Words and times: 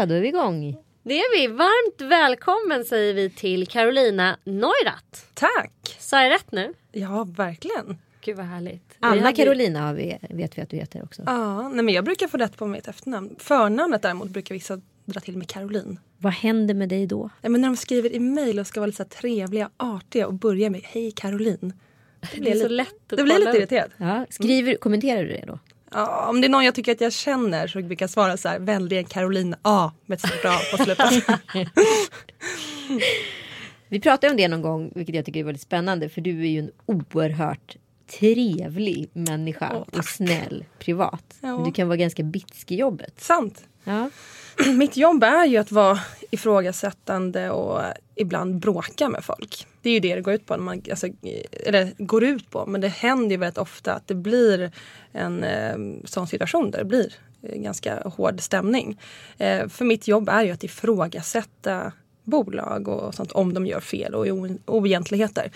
Ja, 0.00 0.06
då 0.06 0.14
är 0.14 0.20
vi 0.20 0.28
igång. 0.28 0.76
Det 1.02 1.18
är 1.18 1.38
vi. 1.40 1.46
Varmt 1.46 2.00
välkommen 2.10 2.84
säger 2.84 3.14
vi 3.14 3.30
till 3.30 3.66
Carolina 3.66 4.36
Neurath. 4.44 5.20
Tack! 5.34 5.96
Sa 5.98 6.22
jag 6.22 6.30
rätt 6.32 6.52
nu? 6.52 6.74
Ja, 6.92 7.26
verkligen. 7.36 7.98
Gud 8.20 8.36
vad 8.36 8.46
härligt. 8.46 8.96
Anna 9.00 9.22
hade- 9.22 9.36
Carolina 9.36 9.80
har 9.80 9.94
vi, 9.94 10.18
vet 10.30 10.58
vi 10.58 10.62
att 10.62 10.70
du 10.70 10.76
heter 10.76 11.02
också. 11.04 11.22
Ja, 11.26 11.68
nej 11.68 11.84
men 11.84 11.94
jag 11.94 12.04
brukar 12.04 12.28
få 12.28 12.36
rätt 12.36 12.56
på 12.56 12.66
mitt 12.66 12.88
efternamn. 12.88 13.36
Förnamnet 13.38 14.02
däremot 14.02 14.28
brukar 14.28 14.54
vissa 14.54 14.80
dra 15.04 15.20
till 15.20 15.36
med 15.36 15.48
Caroline. 15.48 15.98
Vad 16.18 16.32
händer 16.32 16.74
med 16.74 16.88
dig 16.88 17.06
då? 17.06 17.30
Nej, 17.42 17.50
men 17.50 17.60
när 17.60 17.68
de 17.68 17.76
skriver 17.76 18.12
i 18.12 18.18
mejl 18.20 18.58
och 18.58 18.66
ska 18.66 18.80
vara 18.80 18.86
lite 18.86 18.96
så 18.96 19.04
trevliga, 19.04 19.70
artiga 19.76 20.26
och 20.26 20.34
börja 20.34 20.70
med 20.70 20.80
Hej 20.84 21.10
Caroline. 21.12 21.72
Det 22.38 22.50
är 22.50 22.54
så 22.56 22.68
lätt 22.68 23.12
att 23.12 23.16
Det 23.18 23.24
blir 23.24 23.38
lite 23.38 23.50
upp. 23.50 23.56
irriterad. 23.56 23.90
Ja, 23.96 24.26
skriver, 24.30 24.74
Kommenterar 24.74 25.22
du 25.22 25.28
det 25.28 25.44
då? 25.46 25.58
Ja, 25.90 26.28
om 26.28 26.40
det 26.40 26.46
är 26.46 26.48
någon 26.48 26.64
jag 26.64 26.74
tycker 26.74 26.92
att 26.92 27.00
jag 27.00 27.12
känner 27.12 27.66
så 27.66 27.82
brukar 27.82 28.02
jag 28.02 28.10
svara 28.10 28.36
så 28.36 28.48
här, 28.48 28.58
vänligen 28.58 29.04
Caroline 29.04 29.54
A 29.62 29.92
med 30.06 30.16
ett 30.16 30.20
stort 30.20 30.44
A 30.44 30.58
på 30.70 30.84
slutet. 30.84 31.24
Vi 33.88 34.00
pratade 34.00 34.30
om 34.30 34.36
det 34.36 34.48
någon 34.48 34.62
gång, 34.62 34.92
vilket 34.94 35.14
jag 35.14 35.24
tycker 35.24 35.40
är 35.40 35.44
väldigt 35.44 35.62
spännande. 35.62 36.08
För 36.08 36.20
du 36.20 36.40
är 36.40 36.48
ju 36.48 36.58
en 36.58 36.70
oerhört 36.86 37.76
trevlig 38.18 39.10
människa 39.12 39.70
Åh, 39.74 39.98
och 39.98 40.04
snäll 40.04 40.64
privat. 40.78 41.38
Ja. 41.40 41.56
Men 41.56 41.64
du 41.64 41.72
kan 41.72 41.88
vara 41.88 41.96
ganska 41.96 42.22
bitsk 42.22 42.70
i 42.70 42.76
jobbet. 42.76 43.20
Sant. 43.20 43.64
Ja. 43.84 44.10
Mitt 44.74 44.96
jobb 44.96 45.24
är 45.24 45.46
ju 45.46 45.56
att 45.56 45.72
vara 45.72 45.98
ifrågasättande 46.30 47.50
och 47.50 47.82
ibland 48.14 48.58
bråka 48.58 49.08
med 49.08 49.24
folk. 49.24 49.66
Det 49.82 49.90
är 49.90 49.94
ju 49.94 50.00
det 50.00 50.14
det 50.14 50.20
går 50.20 50.34
ut 50.34 50.46
på. 50.46 50.56
När 50.56 50.62
man, 50.62 50.82
alltså, 50.90 51.06
eller 51.66 51.92
går 51.98 52.24
ut 52.24 52.50
på. 52.50 52.66
Men 52.66 52.80
det 52.80 52.88
händer 52.88 53.30
ju 53.30 53.36
väldigt 53.36 53.58
ofta 53.58 53.94
att 53.94 54.06
det 54.06 54.14
blir 54.14 54.72
en 55.12 55.44
eh, 55.44 55.76
sån 56.04 56.26
situation 56.26 56.70
där 56.70 56.78
det 56.78 56.84
blir 56.84 57.14
eh, 57.42 57.60
ganska 57.60 58.02
hård 58.04 58.40
stämning. 58.40 59.00
Eh, 59.38 59.68
för 59.68 59.84
mitt 59.84 60.08
jobb 60.08 60.28
är 60.28 60.42
ju 60.42 60.50
att 60.50 60.64
ifrågasätta 60.64 61.92
bolag 62.24 62.88
och 62.88 63.14
sånt 63.14 63.32
om 63.32 63.54
de 63.54 63.66
gör 63.66 63.80
fel 63.80 64.14
och 64.14 64.26
oegentligheter. 64.66 65.50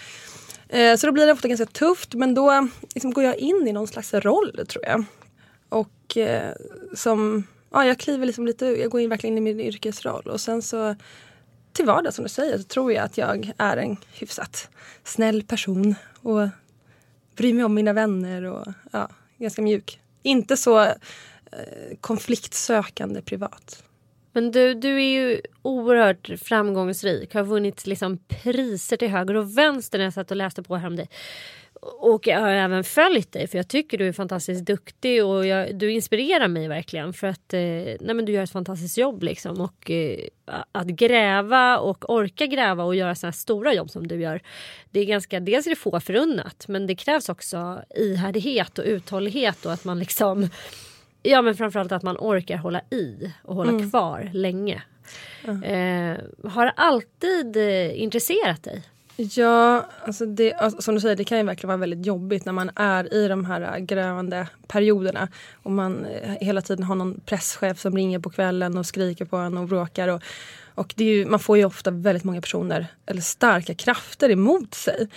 Eh, 0.68 0.96
så 0.96 1.06
då 1.06 1.12
blir 1.12 1.26
det 1.26 1.32
ofta 1.32 1.48
ganska 1.48 1.66
tufft 1.66 2.14
men 2.14 2.34
då 2.34 2.68
liksom, 2.94 3.12
går 3.12 3.24
jag 3.24 3.36
in 3.36 3.68
i 3.68 3.72
någon 3.72 3.86
slags 3.86 4.14
roll 4.14 4.66
tror 4.68 4.84
jag. 4.84 5.04
Och 5.68 6.16
eh, 6.16 6.52
som, 6.94 7.44
ja 7.74 7.86
jag 7.86 7.98
kliver 7.98 8.26
liksom 8.26 8.46
lite, 8.46 8.66
jag 8.66 8.90
går 8.90 9.00
in 9.00 9.10
verkligen 9.10 9.38
in 9.38 9.46
i 9.46 9.54
min 9.54 9.66
yrkesroll 9.66 10.26
och 10.26 10.40
sen 10.40 10.62
så 10.62 10.96
till 11.72 11.86
vardags 11.86 12.16
som 12.16 12.22
du 12.22 12.28
säger 12.28 12.58
så 12.58 12.64
tror 12.64 12.92
jag 12.92 13.04
att 13.04 13.18
jag 13.18 13.52
är 13.58 13.76
en 13.76 13.96
hyfsat 14.12 14.68
snäll 15.04 15.42
person 15.42 15.94
och 16.22 16.48
bryr 17.36 17.54
mig 17.54 17.64
om 17.64 17.74
mina 17.74 17.92
vänner 17.92 18.42
och 18.44 18.66
ja, 18.92 19.08
ganska 19.38 19.62
mjuk. 19.62 20.00
Inte 20.22 20.56
så 20.56 20.80
eh, 20.80 20.94
konfliktsökande 22.00 23.22
privat. 23.22 23.84
Men 24.32 24.50
du, 24.50 24.74
du 24.74 24.96
är 24.96 25.20
ju 25.20 25.40
oerhört 25.62 26.30
framgångsrik. 26.42 27.34
Har 27.34 27.42
vunnit 27.42 27.86
liksom 27.86 28.18
priser 28.28 28.96
till 28.96 29.08
höger 29.08 29.34
och 29.34 29.58
vänster 29.58 29.98
när 29.98 30.04
jag 30.04 30.14
satt 30.14 30.30
och 30.30 30.36
läste 30.36 30.62
på 30.62 30.76
här 30.76 30.86
om 30.86 30.96
dig. 30.96 31.08
Och 31.84 32.26
jag 32.26 32.40
har 32.40 32.50
även 32.50 32.84
följt 32.84 33.32
dig 33.32 33.46
för 33.46 33.58
jag 33.58 33.68
tycker 33.68 33.98
du 33.98 34.08
är 34.08 34.12
fantastiskt 34.12 34.66
duktig 34.66 35.24
och 35.24 35.46
jag, 35.46 35.76
du 35.76 35.92
inspirerar 35.92 36.48
mig 36.48 36.68
verkligen 36.68 37.12
för 37.12 37.26
att 37.26 37.54
eh, 37.54 37.60
nej 38.00 38.14
men 38.14 38.24
du 38.24 38.32
gör 38.32 38.42
ett 38.42 38.50
fantastiskt 38.50 38.98
jobb 38.98 39.22
liksom 39.22 39.60
och 39.60 39.90
eh, 39.90 40.18
att 40.72 40.86
gräva 40.86 41.78
och 41.78 42.10
orka 42.10 42.46
gräva 42.46 42.84
och 42.84 42.94
göra 42.94 43.14
sådana 43.14 43.32
stora 43.32 43.74
jobb 43.74 43.90
som 43.90 44.06
du 44.06 44.20
gör. 44.20 44.40
Det 44.90 45.00
är 45.00 45.04
ganska, 45.04 45.40
dels 45.40 45.66
är 45.66 45.70
det 45.70 45.76
få 45.76 46.00
förunnat 46.00 46.68
men 46.68 46.86
det 46.86 46.94
krävs 46.94 47.28
också 47.28 47.82
ihärdighet 47.96 48.78
och 48.78 48.84
uthållighet 48.84 49.66
och 49.66 49.72
att 49.72 49.84
man 49.84 49.98
liksom 49.98 50.48
Ja 51.26 51.42
men 51.42 51.54
framförallt 51.54 51.92
att 51.92 52.02
man 52.02 52.16
orkar 52.16 52.56
hålla 52.56 52.80
i 52.90 53.32
och 53.42 53.54
hålla 53.54 53.90
kvar 53.90 54.30
länge. 54.32 54.82
Eh, 55.44 56.50
har 56.50 56.72
alltid 56.76 57.56
eh, 57.56 58.02
intresserat 58.02 58.62
dig? 58.62 58.82
Ja, 59.16 59.86
alltså 60.04 60.26
det, 60.26 60.54
alltså 60.54 60.82
som 60.82 60.94
du 60.94 61.00
säger, 61.00 61.16
det 61.16 61.24
kan 61.24 61.38
ju 61.38 61.44
verkligen 61.44 61.68
vara 61.68 61.76
väldigt 61.76 62.06
jobbigt 62.06 62.44
när 62.44 62.52
man 62.52 62.70
är 62.74 63.14
i 63.14 63.28
de 63.28 63.44
här 63.44 63.76
äh, 63.76 63.78
grävande 63.78 64.48
perioderna 64.66 65.28
och 65.62 65.70
man 65.70 66.04
eh, 66.04 66.30
hela 66.40 66.60
tiden 66.60 66.84
har 66.84 66.94
någon 66.94 67.20
presschef 67.20 67.80
som 67.80 67.96
ringer 67.96 68.18
på 68.18 68.30
kvällen 68.30 68.78
och 68.78 68.86
skriker 68.86 69.24
på 69.24 69.36
en 69.36 69.58
och 69.58 69.68
bråkar. 69.68 70.08
Och, 70.08 70.22
och 70.74 70.94
det 70.96 71.04
är 71.04 71.16
ju, 71.16 71.26
man 71.26 71.40
får 71.40 71.58
ju 71.58 71.64
ofta 71.64 71.90
väldigt 71.90 72.24
många 72.24 72.40
personer, 72.40 72.86
eller 73.06 73.20
starka 73.20 73.74
krafter 73.74 74.30
emot 74.30 74.74
sig. 74.74 75.08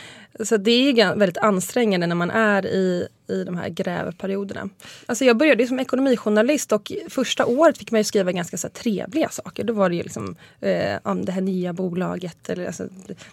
Så 0.43 0.57
det 0.57 0.71
är 0.71 1.15
väldigt 1.15 1.37
ansträngande 1.37 2.07
när 2.07 2.15
man 2.15 2.31
är 2.31 2.65
i, 2.65 3.07
i 3.27 3.43
de 3.43 3.57
här 3.57 3.69
grävperioderna. 3.69 4.69
Alltså 5.05 5.25
jag 5.25 5.37
började 5.37 5.67
som 5.67 5.79
ekonomijournalist 5.79 6.71
och 6.71 6.91
första 7.09 7.45
året 7.45 7.77
fick 7.77 7.91
man 7.91 7.99
ju 7.99 8.03
skriva 8.03 8.31
ganska 8.31 8.57
så 8.57 8.69
trevliga 8.69 9.29
saker. 9.29 9.63
Då 9.63 9.73
var 9.73 9.89
det 9.89 9.95
ju 9.95 10.03
liksom 10.03 10.35
eh, 10.61 10.99
om 11.03 11.25
det 11.25 11.31
här 11.31 11.41
nya 11.41 11.73
bolaget. 11.73 12.49
Eller, 12.49 12.65
alltså, 12.65 12.87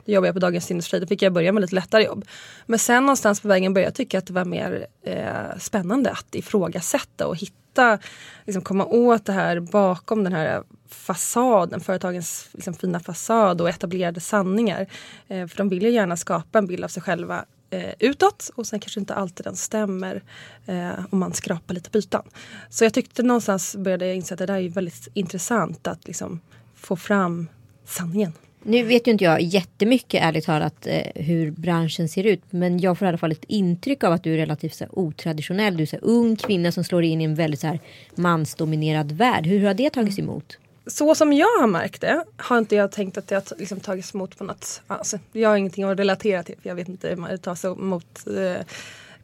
då 0.04 0.12
jobbade 0.12 0.28
jag 0.28 0.34
på 0.34 0.40
Dagens 0.40 0.70
Industri. 0.70 1.00
Då 1.00 1.06
fick 1.06 1.22
jag 1.22 1.32
börja 1.32 1.52
med 1.52 1.60
lite 1.60 1.74
lättare 1.74 2.04
jobb. 2.04 2.24
Men 2.66 2.78
sen 2.78 3.02
någonstans 3.02 3.40
på 3.40 3.48
vägen 3.48 3.74
började 3.74 3.86
jag 3.86 3.94
tycka 3.94 4.18
att 4.18 4.26
det 4.26 4.32
var 4.32 4.44
mer 4.44 4.86
eh, 5.02 5.58
spännande 5.60 6.10
att 6.10 6.34
ifrågasätta 6.34 7.26
och 7.26 7.36
hitta, 7.36 7.98
liksom 8.44 8.62
komma 8.62 8.84
åt 8.84 9.24
det 9.24 9.32
här 9.32 9.60
bakom 9.60 10.24
den 10.24 10.32
här 10.32 10.62
fasaden, 10.88 11.80
företagens 11.80 12.48
liksom, 12.52 12.74
fina 12.74 13.00
fasad 13.00 13.60
och 13.60 13.68
etablerade 13.68 14.20
sanningar. 14.20 14.86
Eh, 15.28 15.46
för 15.46 15.56
de 15.56 15.68
vill 15.68 15.82
ju 15.82 15.90
gärna 15.90 16.16
skapa 16.16 16.58
en 16.58 16.66
bild 16.66 16.84
av 16.84 16.88
sig 16.88 17.02
själva 17.02 17.44
eh, 17.70 17.94
utåt 17.98 18.50
och 18.54 18.66
sen 18.66 18.80
kanske 18.80 19.00
inte 19.00 19.14
alltid 19.14 19.46
den 19.46 19.56
stämmer 19.56 20.22
eh, 20.66 20.90
om 21.10 21.18
man 21.18 21.32
skrapar 21.32 21.74
lite 21.74 21.90
på 21.90 21.98
ytan. 21.98 22.22
Så 22.70 22.84
jag 22.84 22.94
tyckte 22.94 23.22
någonstans 23.22 23.76
började 23.76 24.06
jag 24.06 24.16
inse 24.16 24.34
att 24.34 24.38
det 24.38 24.46
där 24.46 24.58
är 24.60 24.68
väldigt 24.68 25.08
intressant 25.14 25.86
att 25.86 26.06
liksom 26.06 26.40
få 26.74 26.96
fram 26.96 27.48
sanningen. 27.84 28.32
Nu 28.66 28.82
vet 28.82 29.06
ju 29.06 29.12
inte 29.12 29.24
jag 29.24 29.42
jättemycket 29.42 30.22
ärligt 30.22 30.44
talat 30.44 30.86
eh, 30.86 31.22
hur 31.22 31.50
branschen 31.50 32.08
ser 32.08 32.24
ut. 32.24 32.42
Men 32.50 32.80
jag 32.80 32.98
får 32.98 33.06
i 33.06 33.08
alla 33.08 33.18
fall 33.18 33.32
ett 33.32 33.44
intryck 33.48 34.04
av 34.04 34.12
att 34.12 34.24
du 34.24 34.34
är 34.34 34.36
relativt 34.36 34.74
så 34.74 34.84
här, 34.84 34.98
otraditionell. 34.98 35.76
Du 35.76 35.82
är 35.82 35.86
så 35.86 35.96
här, 35.96 36.04
ung 36.04 36.36
kvinna 36.36 36.72
som 36.72 36.84
slår 36.84 37.02
in 37.02 37.20
i 37.20 37.24
en 37.24 37.34
väldigt 37.34 37.60
så 37.60 37.66
här, 37.66 37.80
mansdominerad 38.14 39.12
värld. 39.12 39.46
Hur 39.46 39.66
har 39.66 39.74
det 39.74 39.90
tagits 39.90 40.18
emot? 40.18 40.58
Så 40.86 41.14
som 41.14 41.32
jag 41.32 41.46
har 41.60 41.66
märkt 41.66 42.00
det 42.00 42.24
har 42.36 42.58
inte 42.58 42.76
jag 42.76 42.92
tänkt 42.92 43.18
att 43.18 43.28
det 43.28 43.34
har 43.34 43.58
liksom 43.58 43.80
tagits 43.80 44.14
emot 44.14 44.38
på 44.38 44.44
något... 44.44 44.82
Alltså, 44.86 45.18
jag 45.32 45.48
har 45.48 45.56
ingenting 45.56 45.84
att 45.84 45.98
relatera 45.98 46.42
till 46.42 46.56
för 46.62 46.68
jag 46.68 46.74
vet 46.76 46.88
inte 46.88 47.08
hur 47.08 47.16
man 47.16 47.38
tas 47.38 47.64
emot 47.64 48.20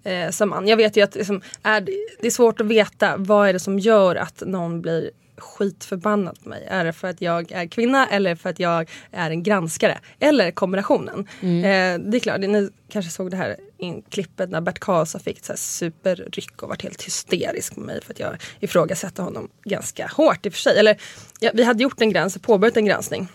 eh, 0.05 0.13
eh, 0.13 0.31
som 0.31 0.49
man. 0.49 0.69
Jag 0.69 0.77
vet 0.77 0.97
ju 0.97 1.03
att 1.03 1.15
liksom, 1.15 1.43
är, 1.63 1.81
det- 1.81 1.93
det 2.21 2.27
är 2.27 2.31
svårt 2.31 2.61
att 2.61 2.67
veta 2.67 3.17
vad 3.17 3.49
är 3.49 3.53
det 3.53 3.59
som 3.59 3.79
gör 3.79 4.17
att 4.17 4.43
någon 4.47 4.81
blir 4.83 5.11
skitförbannad 5.37 6.39
på 6.43 6.49
mig. 6.49 6.67
Är 6.71 6.85
det 6.85 6.93
för 6.93 7.09
att 7.09 7.21
jag 7.21 7.53
är 7.53 7.67
kvinna 7.67 8.07
eller 8.09 8.35
för 8.35 8.51
att 8.51 8.61
jag 8.61 8.91
är 9.11 9.31
en 9.31 9.43
granskare? 9.43 9.99
Eller 10.19 10.51
kombinationen. 10.51 11.19
Eh, 11.41 11.99
det 12.01 12.17
är 12.17 12.21
klart, 12.21 12.41
ni 12.41 12.71
kanske 12.89 13.11
såg 13.11 13.31
det 13.31 13.37
här 13.37 13.57
in 13.81 14.03
klippet 14.03 14.51
när 14.51 14.61
Bert 14.61 14.79
Karlsson 14.79 15.21
fick 15.21 15.39
ett 15.39 15.45
så 15.45 15.53
här 15.53 15.59
superryck 15.59 16.63
och 16.63 16.69
varit 16.69 16.83
helt 16.83 17.03
hysterisk 17.03 17.77
med 17.77 17.87
mig 17.87 18.01
för 18.03 18.13
att 18.13 18.21
jag 18.21 18.37
ifrågasatte 18.61 19.23
honom 19.23 19.49
ganska 19.65 20.07
hårt 20.07 20.47
i 20.47 20.49
och 20.49 20.53
för 20.53 20.61
sig. 20.61 20.79
Eller, 20.79 21.01
ja, 21.41 21.51
vi 21.55 21.65
hade 21.65 21.83
gjort 21.83 22.01
en 22.01 22.11
gräns, 22.11 22.39
påbörjat 22.39 22.77
en 22.77 22.85
granskning 22.85 23.29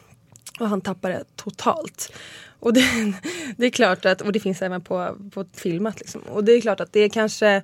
och 0.60 0.70
han 0.70 0.82
tappade 0.82 1.24
totalt. 1.36 2.14
Och 2.60 2.74
det, 2.74 3.14
det 3.58 3.66
är 3.66 3.70
klart 3.70 4.06
att, 4.06 4.22
och 4.22 4.32
det 4.32 4.40
finns 4.40 4.62
även 4.62 4.82
på, 4.82 5.18
på 5.34 5.46
filmat 5.54 6.00
liksom. 6.00 6.22
Och 6.22 6.44
det 6.44 6.52
är 6.52 6.62
klart 6.62 6.80
att 6.80 6.94
det 6.94 7.00
är 7.00 7.10
kanske 7.10 7.64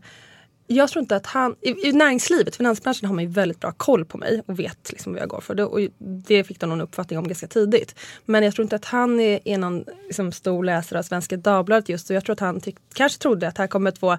jag 0.76 0.90
tror 0.90 1.02
inte 1.02 1.16
att 1.16 1.26
han, 1.26 1.56
i, 1.62 1.88
i 1.88 1.92
näringslivet, 1.92 2.56
finansbranschen 2.56 3.08
har 3.08 3.16
man 3.16 3.24
ju 3.24 3.30
väldigt 3.30 3.60
bra 3.60 3.72
koll 3.72 4.06
på 4.06 4.18
mig 4.18 4.42
och 4.46 4.60
vet 4.60 4.92
liksom 4.92 5.14
vad 5.14 5.22
jag 5.22 5.30
går 5.30 5.42
för. 5.42 5.56
Det, 5.56 5.64
och 5.64 5.80
det 5.98 6.44
fick 6.44 6.60
de 6.60 6.70
någon 6.70 6.82
uppfattning 6.82 7.20
om 7.20 7.28
ganska 7.28 7.48
tidigt. 7.48 7.96
Men 8.26 8.44
jag 8.44 8.56
tror 8.56 8.64
inte 8.64 8.76
att 8.76 8.86
han 8.86 9.20
är, 9.20 9.40
är 9.46 9.58
någon 9.58 9.86
liksom, 10.06 10.32
stor 10.32 10.64
läsare 10.64 11.00
av 11.00 11.04
Svenska 11.04 11.38
Dagbladet 11.38 11.90
just 11.90 12.10
och 12.10 12.16
jag 12.16 12.26
tror 12.26 12.34
att 12.34 12.40
han 12.40 12.62
tyck, 12.62 12.76
kanske 12.94 13.20
trodde 13.20 13.48
att 13.48 13.58
här 13.58 13.68
kommer 13.68 13.92
två 13.92 14.18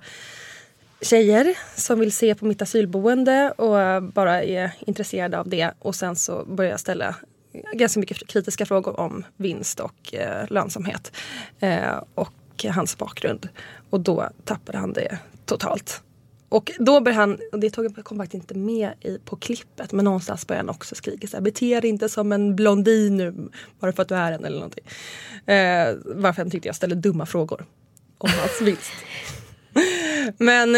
tjejer 1.00 1.58
som 1.76 2.00
vill 2.00 2.12
se 2.12 2.34
på 2.34 2.44
mitt 2.44 2.62
asylboende 2.62 3.50
och 3.50 4.02
bara 4.02 4.42
är 4.42 4.70
intresserade 4.80 5.38
av 5.38 5.48
det. 5.48 5.70
Och 5.78 5.94
sen 5.94 6.16
så 6.16 6.44
börjar 6.44 6.70
jag 6.70 6.80
ställa 6.80 7.16
ganska 7.72 8.00
mycket 8.00 8.26
kritiska 8.26 8.66
frågor 8.66 9.00
om 9.00 9.24
vinst 9.36 9.80
och 9.80 10.14
eh, 10.14 10.46
lönsamhet. 10.48 11.12
Eh, 11.60 12.02
och 12.14 12.34
hans 12.70 12.98
bakgrund. 12.98 13.48
Och 13.90 14.00
då 14.00 14.28
tappade 14.44 14.78
han 14.78 14.92
det 14.92 15.18
totalt. 15.46 16.02
Och 16.52 16.72
då 16.78 17.00
började 17.00 17.20
han, 17.20 17.38
och 17.52 17.58
det 17.58 17.70
tog, 17.70 18.04
kom 18.04 18.18
faktiskt 18.18 18.34
inte 18.34 18.54
med 18.54 18.92
i, 19.00 19.18
på 19.18 19.36
klippet, 19.36 19.92
men 19.92 20.04
någonstans 20.04 20.46
började 20.46 20.68
han 20.68 20.74
också 20.74 20.94
skrika 20.94 21.26
så 21.26 21.36
här, 21.36 21.42
bete 21.42 21.80
dig 21.80 21.90
inte 21.90 22.08
som 22.08 22.32
en 22.32 22.56
blondin 22.56 23.16
nu 23.16 23.50
bara 23.80 23.92
för 23.92 24.02
att 24.02 24.08
du 24.08 24.14
är 24.14 24.32
en 24.32 24.44
eller 24.44 24.56
någonting. 24.56 24.84
Eh, 25.46 25.94
varför 26.04 26.42
han 26.42 26.50
tyckte 26.50 26.68
jag 26.68 26.76
ställde 26.76 26.96
dumma 26.96 27.26
frågor 27.26 27.64
om 28.18 28.30
hans 28.40 28.60
vinst. 28.68 28.92
Men 30.38 30.72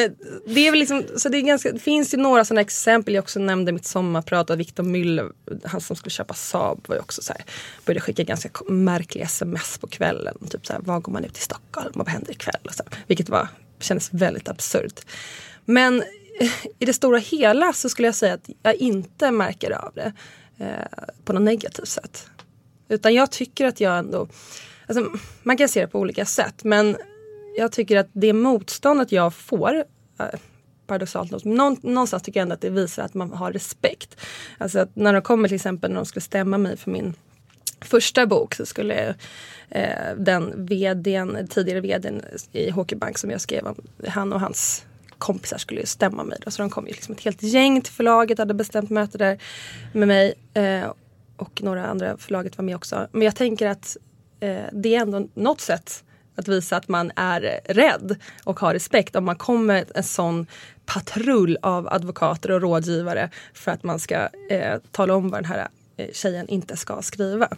det 0.47 0.67
är 0.67 0.71
väl 0.71 0.81
liksom, 0.81 1.05
så 1.17 1.29
det, 1.29 1.39
är 1.39 1.43
ganska, 1.43 1.73
det 1.73 1.79
finns 1.79 2.15
ju 2.15 2.19
några 2.19 2.45
sådana 2.45 2.61
exempel. 2.61 3.15
Jag 3.15 3.23
också 3.23 3.41
nämnde 3.41 3.73
mitt 3.73 3.87
sommarprat 3.87 4.51
och 4.51 4.61
Victor 4.61 4.83
Müller, 4.83 5.33
han 5.65 5.81
som 5.81 5.97
skulle 5.97 6.11
köpa 6.11 6.35
Saab 6.35 6.89
var 6.89 6.97
ju 6.97 7.01
också 7.01 7.23
så 7.23 7.33
här, 7.33 7.45
började 7.85 8.01
skicka 8.01 8.23
ganska 8.23 8.51
märkliga 8.69 9.25
sms 9.25 9.79
på 9.79 9.87
kvällen. 9.87 10.39
Typ 10.51 10.67
så 10.67 10.73
här, 10.73 10.81
var 10.81 11.01
går 11.01 11.13
man 11.13 11.25
ut 11.25 11.39
i 11.39 11.41
Stockholm 11.41 11.91
och 11.91 11.97
vad 11.97 12.09
händer 12.09 12.33
ikväll? 12.33 12.61
Och 12.65 12.75
så 12.75 12.83
här, 12.91 12.99
vilket 13.07 13.29
var, 13.29 13.49
kändes 13.81 14.13
väldigt 14.13 14.49
absurt. 14.49 15.01
Men 15.65 16.03
i 16.79 16.85
det 16.85 16.93
stora 16.93 17.19
hela 17.19 17.73
så 17.73 17.89
skulle 17.89 18.09
jag 18.09 18.15
säga 18.15 18.35
att 18.35 18.51
jag 18.63 18.75
inte 18.75 19.31
märker 19.31 19.71
av 19.71 19.93
det. 19.95 20.13
eh, 20.59 21.05
på 21.25 21.33
något 21.33 21.43
negativt 21.43 21.89
sätt. 21.89 22.27
Utan 22.89 23.15
jag 23.15 23.31
tycker 23.31 23.67
att 23.67 23.81
jag 23.81 23.99
ändå, 23.99 24.29
alltså, 24.87 25.11
man 25.43 25.57
kan 25.57 25.69
se 25.69 25.81
det 25.81 25.87
på 25.87 25.99
olika 25.99 26.25
sätt 26.25 26.65
men 26.65 26.97
jag 27.57 27.73
tycker 27.73 27.97
att 27.97 28.09
det 28.13 28.33
motståndet 28.33 29.13
jag 29.13 29.35
får 29.35 29.85
eh, 30.21 30.41
paradoxalt 30.87 31.31
nog. 31.31 31.47
Någon, 31.47 31.77
någonstans 31.83 32.23
tycker 32.23 32.41
jag 32.41 32.43
ändå 32.43 32.55
att 32.55 32.61
det 32.61 32.71
visar 32.71 33.03
att 33.03 33.15
man 33.15 33.33
har 33.33 33.53
respekt. 33.53 34.21
Alltså 34.59 34.79
att 34.79 34.97
när 34.97 35.13
de 35.13 35.23
kommer 35.23 35.49
till 35.49 35.55
exempel 35.55 35.91
när 35.91 35.97
de 35.97 36.07
skulle 36.07 36.21
stämma 36.21 36.59
mig 36.59 36.77
för 36.77 36.91
min 36.91 37.15
första 37.81 38.27
bok 38.27 38.55
så 38.55 38.67
skulle 38.67 39.15
eh, 39.69 40.15
den 40.17 40.67
vdn, 40.67 41.49
tidigare 41.51 41.81
vdn 41.81 42.23
i 42.53 42.71
Hockeybank 42.71 43.19
som 43.19 43.31
jag 43.31 43.41
skrev 43.41 43.67
om, 43.67 43.75
han 44.09 44.33
och 44.33 44.41
hans 44.41 44.85
kompisar 45.25 45.59
skulle 45.59 45.87
stämma 45.87 46.25
mig. 46.25 46.39
Då. 46.45 46.51
Så 46.51 46.63
de 46.63 46.71
kom 46.71 46.87
ju 46.87 46.93
liksom 46.93 47.15
ett 47.15 47.21
helt 47.21 47.43
gäng 47.43 47.81
till 47.81 47.93
förlaget, 47.93 48.39
hade 48.39 48.55
bestämt 48.55 48.91
möte 48.91 49.19
där 49.19 49.39
med 49.93 50.09
mig. 50.09 50.35
Eh, 50.55 50.93
och 51.37 51.63
några 51.63 51.87
andra 51.87 52.17
förlaget 52.17 52.59
var 52.59 52.65
med 52.65 52.77
också. 52.77 53.09
Men 53.13 53.23
jag 53.23 53.37
tänker 53.37 53.67
att 53.67 53.97
eh, 54.41 54.65
det 54.73 54.95
är 54.95 55.01
ändå 55.01 55.29
något 55.35 55.61
sätt 55.61 56.05
att 56.37 56.49
visa 56.49 56.77
att 56.77 56.89
man 56.89 57.13
är 57.17 57.61
rädd 57.65 58.17
och 58.45 58.61
har 58.61 58.75
respekt 58.75 59.17
om 59.17 59.25
man 59.25 59.37
kommer 59.37 59.85
en 59.95 60.03
sån 60.03 60.47
patrull 60.87 61.59
av 61.63 61.89
advokater 61.89 62.51
och 62.51 62.61
rådgivare 62.61 63.31
för 63.55 63.73
att 63.73 63.83
man 63.83 63.99
ska 63.99 64.29
eh, 64.51 64.79
tala 64.91 65.15
om 65.15 65.31
vad 65.31 65.43
den 65.43 65.51
här 65.51 65.69
eh, 65.97 66.09
tjejen 66.13 66.49
inte 66.49 66.77
ska 66.77 67.03
skriva. 67.03 67.49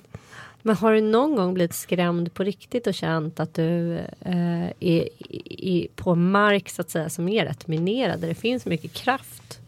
Men 0.67 0.77
har 0.77 0.93
du 0.93 1.01
någon 1.01 1.37
gång 1.37 1.55
blivit 1.55 1.75
skrämd 1.75 2.35
på 2.35 2.45
riktigt 2.45 2.87
och 2.87 2.95
känt 2.95 3.41
att 3.41 3.55
du 3.55 3.97
eh, 4.21 4.67
är, 4.81 5.09
är, 5.45 5.87
på 5.97 6.15
mark 6.15 6.69
så 6.69 6.81
att 6.81 6.91
säga 6.91 7.11
som 7.11 7.29
är 7.29 7.45
rätt 7.45 7.67
minerad 7.67 8.21
där 8.21 8.29
det 8.29 8.35
finns 8.35 8.67
mycket 8.67 8.93
kraft? 8.93 9.59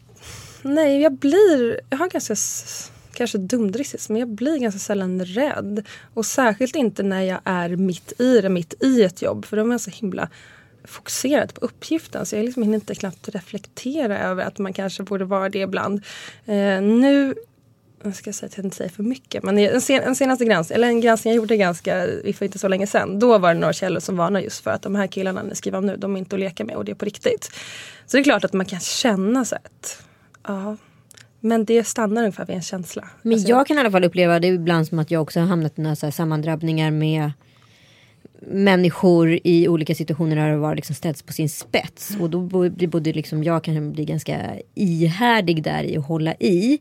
Nej, 0.61 1.01
jag 1.01 1.13
blir, 1.13 1.79
jag 1.89 1.97
har 1.97 2.07
ganska 2.07 2.35
kanske 3.13 3.37
dumdristigt, 3.37 4.09
men 4.09 4.19
jag 4.19 4.27
blir 4.29 4.57
ganska 4.57 4.79
sällan 4.79 5.25
rädd. 5.25 5.85
Och 6.13 6.25
särskilt 6.25 6.75
inte 6.75 7.03
när 7.03 7.21
jag 7.21 7.39
är 7.43 7.69
mitt 7.69 8.21
i 8.21 8.41
det, 8.41 8.49
mitt 8.49 8.83
i 8.83 9.03
ett 9.03 9.21
jobb. 9.21 9.45
För 9.45 9.57
då 9.57 9.67
är 9.67 9.71
jag 9.71 9.81
så 9.81 9.91
himla 9.91 10.29
fokuserad 10.83 11.53
på 11.53 11.61
uppgiften 11.65 12.25
så 12.25 12.35
jag 12.35 12.45
liksom 12.45 12.63
hinner 12.63 12.75
inte 12.75 12.95
knappt 12.95 13.29
reflektera 13.29 14.19
över 14.19 14.43
att 14.43 14.57
man 14.57 14.73
kanske 14.73 15.03
borde 15.03 15.25
vara 15.25 15.49
det 15.49 15.59
ibland. 15.59 16.03
Eh, 16.45 16.81
nu 16.81 17.35
jag 18.03 18.15
ska 18.15 18.33
säga 18.33 18.47
att 18.47 18.57
jag 18.57 18.65
inte 18.65 18.75
säger 18.77 18.91
för 18.91 19.03
mycket, 19.03 19.43
men 19.43 19.57
en, 19.57 19.81
sen, 19.81 20.03
en 20.03 20.15
senaste 20.15 20.45
granskning, 20.45 20.75
eller 20.75 20.87
en 20.87 21.01
granskning 21.01 21.33
jag 21.33 21.37
gjorde 21.37 21.57
ganska, 21.57 22.07
för 22.33 22.43
inte 22.43 22.59
så 22.59 22.67
länge 22.67 22.87
sedan, 22.87 23.19
då 23.19 23.37
var 23.37 23.53
det 23.53 23.59
några 23.59 23.73
källor 23.73 23.99
som 23.99 24.17
varnade 24.17 24.43
just 24.43 24.63
för 24.63 24.71
att 24.71 24.81
de 24.81 24.95
här 24.95 25.07
killarna 25.07 25.43
ni 25.43 25.55
skriver 25.55 25.77
om 25.77 25.85
nu, 25.85 25.95
de 25.97 26.15
är 26.15 26.19
inte 26.19 26.35
att 26.35 26.39
leka 26.39 26.65
med 26.65 26.75
och 26.75 26.85
det 26.85 26.91
är 26.91 26.95
på 26.95 27.05
riktigt. 27.05 27.51
Så 28.05 28.17
det 28.17 28.21
är 28.21 28.23
klart 28.23 28.43
att 28.45 28.53
man 28.53 28.65
kan 28.65 28.79
känna 28.79 29.45
så 29.45 29.55
att, 29.55 30.03
ja, 30.47 30.77
men 31.39 31.65
det 31.65 31.83
stannar 31.83 32.21
ungefär 32.21 32.45
vid 32.45 32.55
en 32.55 32.61
känsla. 32.61 33.09
Men 33.21 33.33
alltså, 33.33 33.49
jag 33.49 33.67
kan 33.67 33.77
i 33.77 33.79
alla 33.79 33.91
fall 33.91 34.03
uppleva 34.03 34.39
det 34.39 34.47
ibland 34.47 34.87
som 34.87 34.99
att 34.99 35.11
jag 35.11 35.21
också 35.21 35.39
har 35.39 35.47
hamnat 35.47 35.79
i 35.79 35.81
några 35.81 35.95
så 35.95 36.11
sammandrabbningar 36.11 36.91
med 36.91 37.31
människor 38.41 39.39
i 39.43 39.67
olika 39.67 39.95
situationer 39.95 40.35
där 40.35 40.49
det 40.49 40.57
var 40.57 40.75
liksom 40.75 40.95
ställts 40.95 41.21
på 41.23 41.33
sin 41.33 41.49
spets. 41.49 42.17
Och 42.19 42.29
då 42.29 42.69
blir 42.69 42.87
både 42.87 43.13
liksom 43.13 43.43
jag 43.43 43.63
kan 43.63 43.91
bli 43.91 44.05
ganska 44.05 44.55
ihärdig 44.75 45.63
där 45.63 45.83
i 45.83 45.97
att 45.97 46.05
hålla 46.05 46.33
i. 46.33 46.79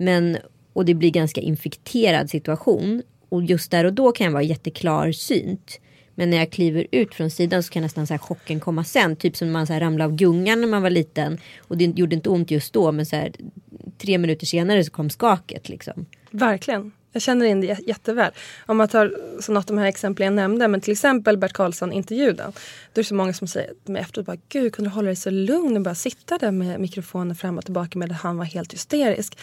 Men, 0.00 0.38
och 0.72 0.84
det 0.84 0.94
blir 0.94 1.10
ganska 1.10 1.40
infekterad 1.40 2.30
situation. 2.30 3.02
Och 3.28 3.42
just 3.42 3.70
där 3.70 3.84
och 3.84 3.92
då 3.92 4.12
kan 4.12 4.24
jag 4.24 4.32
vara 4.32 4.42
jätteklarsynt. 4.42 5.80
Men 6.14 6.30
när 6.30 6.36
jag 6.36 6.50
kliver 6.50 6.86
ut 6.90 7.14
från 7.14 7.30
sidan 7.30 7.62
så 7.62 7.72
kan 7.72 7.82
nästan 7.82 8.06
så 8.06 8.14
här 8.14 8.18
chocken 8.18 8.60
komma 8.60 8.84
sen. 8.84 9.16
Typ 9.16 9.36
som 9.36 9.48
när 9.48 9.52
man 9.52 9.66
så 9.66 9.72
här 9.72 9.80
ramlade 9.80 10.04
av 10.04 10.16
gungan 10.16 10.60
när 10.60 10.68
man 10.68 10.82
var 10.82 10.90
liten. 10.90 11.38
Och 11.58 11.76
det 11.76 11.84
gjorde 11.84 12.16
inte 12.16 12.28
ont 12.28 12.50
just 12.50 12.72
då 12.72 12.92
men 12.92 13.06
så 13.06 13.16
här, 13.16 13.32
tre 13.98 14.18
minuter 14.18 14.46
senare 14.46 14.84
så 14.84 14.90
kom 14.90 15.10
skaket. 15.10 15.68
Liksom. 15.68 16.06
Verkligen. 16.30 16.92
Jag 17.12 17.22
känner 17.22 17.46
in 17.46 17.60
det 17.60 17.78
jätteväl. 17.86 18.32
Om 18.66 18.76
man 18.76 18.88
tar 18.88 19.14
så 19.40 19.52
något 19.52 19.70
av 19.70 19.76
de 19.76 19.82
här 19.82 19.88
exemplen 19.88 20.24
jag 20.24 20.34
nämnde, 20.34 20.68
men 20.68 20.80
till 20.80 20.92
exempel 20.92 21.38
Bert 21.38 21.52
Karlsson 21.52 21.92
intervjun. 21.92 22.36
Då 22.36 22.42
är 22.42 22.52
det 22.94 23.04
så 23.04 23.14
många 23.14 23.32
som 23.32 23.48
säger 23.48 23.72
till 23.84 23.92
mig 23.92 24.02
efteråt 24.02 24.26
bara, 24.26 24.36
gud 24.48 24.74
kunde 24.74 24.90
du 24.90 24.94
hålla 24.94 25.06
dig 25.06 25.16
så 25.16 25.30
lugn 25.30 25.76
och 25.76 25.82
bara 25.82 25.94
sitta 25.94 26.38
där 26.38 26.50
med 26.50 26.80
mikrofonen 26.80 27.36
fram 27.36 27.58
och 27.58 27.64
tillbaka 27.64 27.98
medan 27.98 28.14
han 28.14 28.36
var 28.36 28.44
helt 28.44 28.72
hysterisk. 28.72 29.38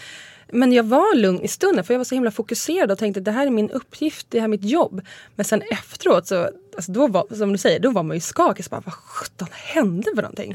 Men 0.48 0.72
jag 0.72 0.84
var 0.84 1.16
lugn 1.16 1.42
i 1.42 1.48
stunden 1.48 1.84
för 1.84 1.94
jag 1.94 1.98
var 1.98 2.04
så 2.04 2.14
himla 2.14 2.30
fokuserad 2.30 2.90
och 2.90 2.98
tänkte 2.98 3.20
det 3.20 3.30
här 3.30 3.46
är 3.46 3.50
min 3.50 3.70
uppgift, 3.70 4.26
det 4.30 4.38
här 4.38 4.44
är 4.44 4.48
mitt 4.48 4.64
jobb. 4.64 5.00
Men 5.34 5.44
sen 5.44 5.62
efteråt 5.70 6.26
så, 6.26 6.48
alltså 6.76 6.92
då 6.92 7.06
var, 7.06 7.34
som 7.34 7.52
du 7.52 7.58
säger, 7.58 7.80
då 7.80 7.90
var 7.90 8.02
man 8.02 8.16
ju 8.16 8.20
skakig. 8.20 8.64
Så 8.64 8.68
bara, 8.68 8.82
vad 8.84 8.94
sjutton 8.94 9.48
hände 9.52 10.10
för 10.14 10.22
någonting? 10.22 10.54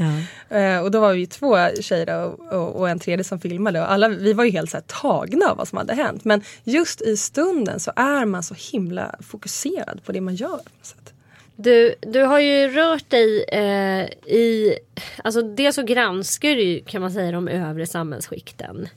Ja. 0.50 0.78
Uh, 0.78 0.84
och 0.84 0.92
då 0.92 1.00
var 1.00 1.14
vi 1.14 1.28
två 1.28 1.58
tjejer 1.82 2.26
och, 2.26 2.54
och, 2.54 2.76
och, 2.76 2.90
en 2.90 3.00
tredje 3.00 3.24
som 3.24 3.40
filmade 3.40 3.82
och 3.82 3.92
alla, 3.92 4.08
vi 4.08 4.34
var 4.34 4.44
ju 4.44 4.52
helt 4.52 4.70
så 4.70 4.78
här, 4.78 4.84
tagna 4.88 5.46
av 5.46 5.58
vad 5.58 5.68
som 5.68 5.78
hade 5.78 5.94
hänt. 5.94 6.26
Men 6.26 6.44
just 6.64 7.02
i 7.02 7.18
stunden 7.18 7.80
så 7.80 7.92
är 7.96 8.26
man 8.26 8.44
så 8.44 8.56
himla 8.72 9.16
fokuserad 9.20 10.04
på 10.06 10.12
det 10.12 10.22
man 10.22 10.36
gör. 10.36 10.60
Så 10.82 10.96
att. 11.02 11.14
Du, 11.56 11.96
du 12.00 12.24
har 12.24 12.40
ju 12.40 12.68
rört 12.68 13.10
dig 13.10 13.44
eh, 13.44 14.06
i, 14.36 14.78
alltså 15.24 15.42
dels 15.42 15.76
så 15.76 15.84
granskar 15.84 16.56
du 16.56 16.84
kan 16.86 17.02
man 17.02 17.12
säga 17.12 17.32
de 17.32 17.48
övre 17.48 17.88
samhällsskikten. 17.88 18.90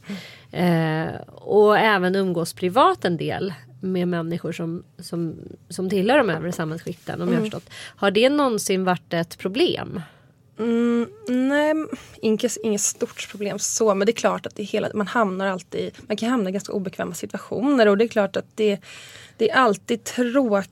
Eh, 0.54 1.14
och 1.30 1.78
även 1.78 2.14
umgås 2.14 2.52
privat 2.52 3.04
en 3.04 3.16
del 3.16 3.54
med 3.80 4.08
människor 4.08 4.52
som, 4.52 4.84
som, 4.98 5.36
som 5.68 5.90
tillhör 5.90 6.18
de 6.18 6.30
övre 6.30 6.52
samhällsskikten. 6.52 7.22
Om 7.22 7.28
mm. 7.28 7.34
jag 7.34 7.42
förstått. 7.42 7.70
Har 7.96 8.10
det 8.10 8.28
någonsin 8.28 8.84
varit 8.84 9.12
ett 9.12 9.38
problem? 9.38 10.00
Mm, 10.58 11.08
nej, 11.28 11.74
inget, 12.22 12.56
inget 12.62 12.80
stort 12.80 13.30
problem 13.30 13.58
så. 13.58 13.94
Men 13.94 14.06
det 14.06 14.12
är 14.12 14.14
klart 14.14 14.46
att 14.46 14.56
det 14.56 14.62
hela, 14.62 14.88
man 14.94 15.06
hamnar 15.06 15.46
alltid, 15.46 15.90
man 16.06 16.16
kan 16.16 16.30
hamna 16.30 16.50
i 16.50 16.52
ganska 16.52 16.72
obekväma 16.72 17.14
situationer. 17.14 17.88
Och 17.88 17.98
det 17.98 18.04
är 18.04 18.08
klart 18.08 18.36
att 18.36 18.46
det, 18.54 18.80
det 19.36 19.50
är 19.50 19.56
alltid 19.56 20.04
tråkigt 20.04 20.70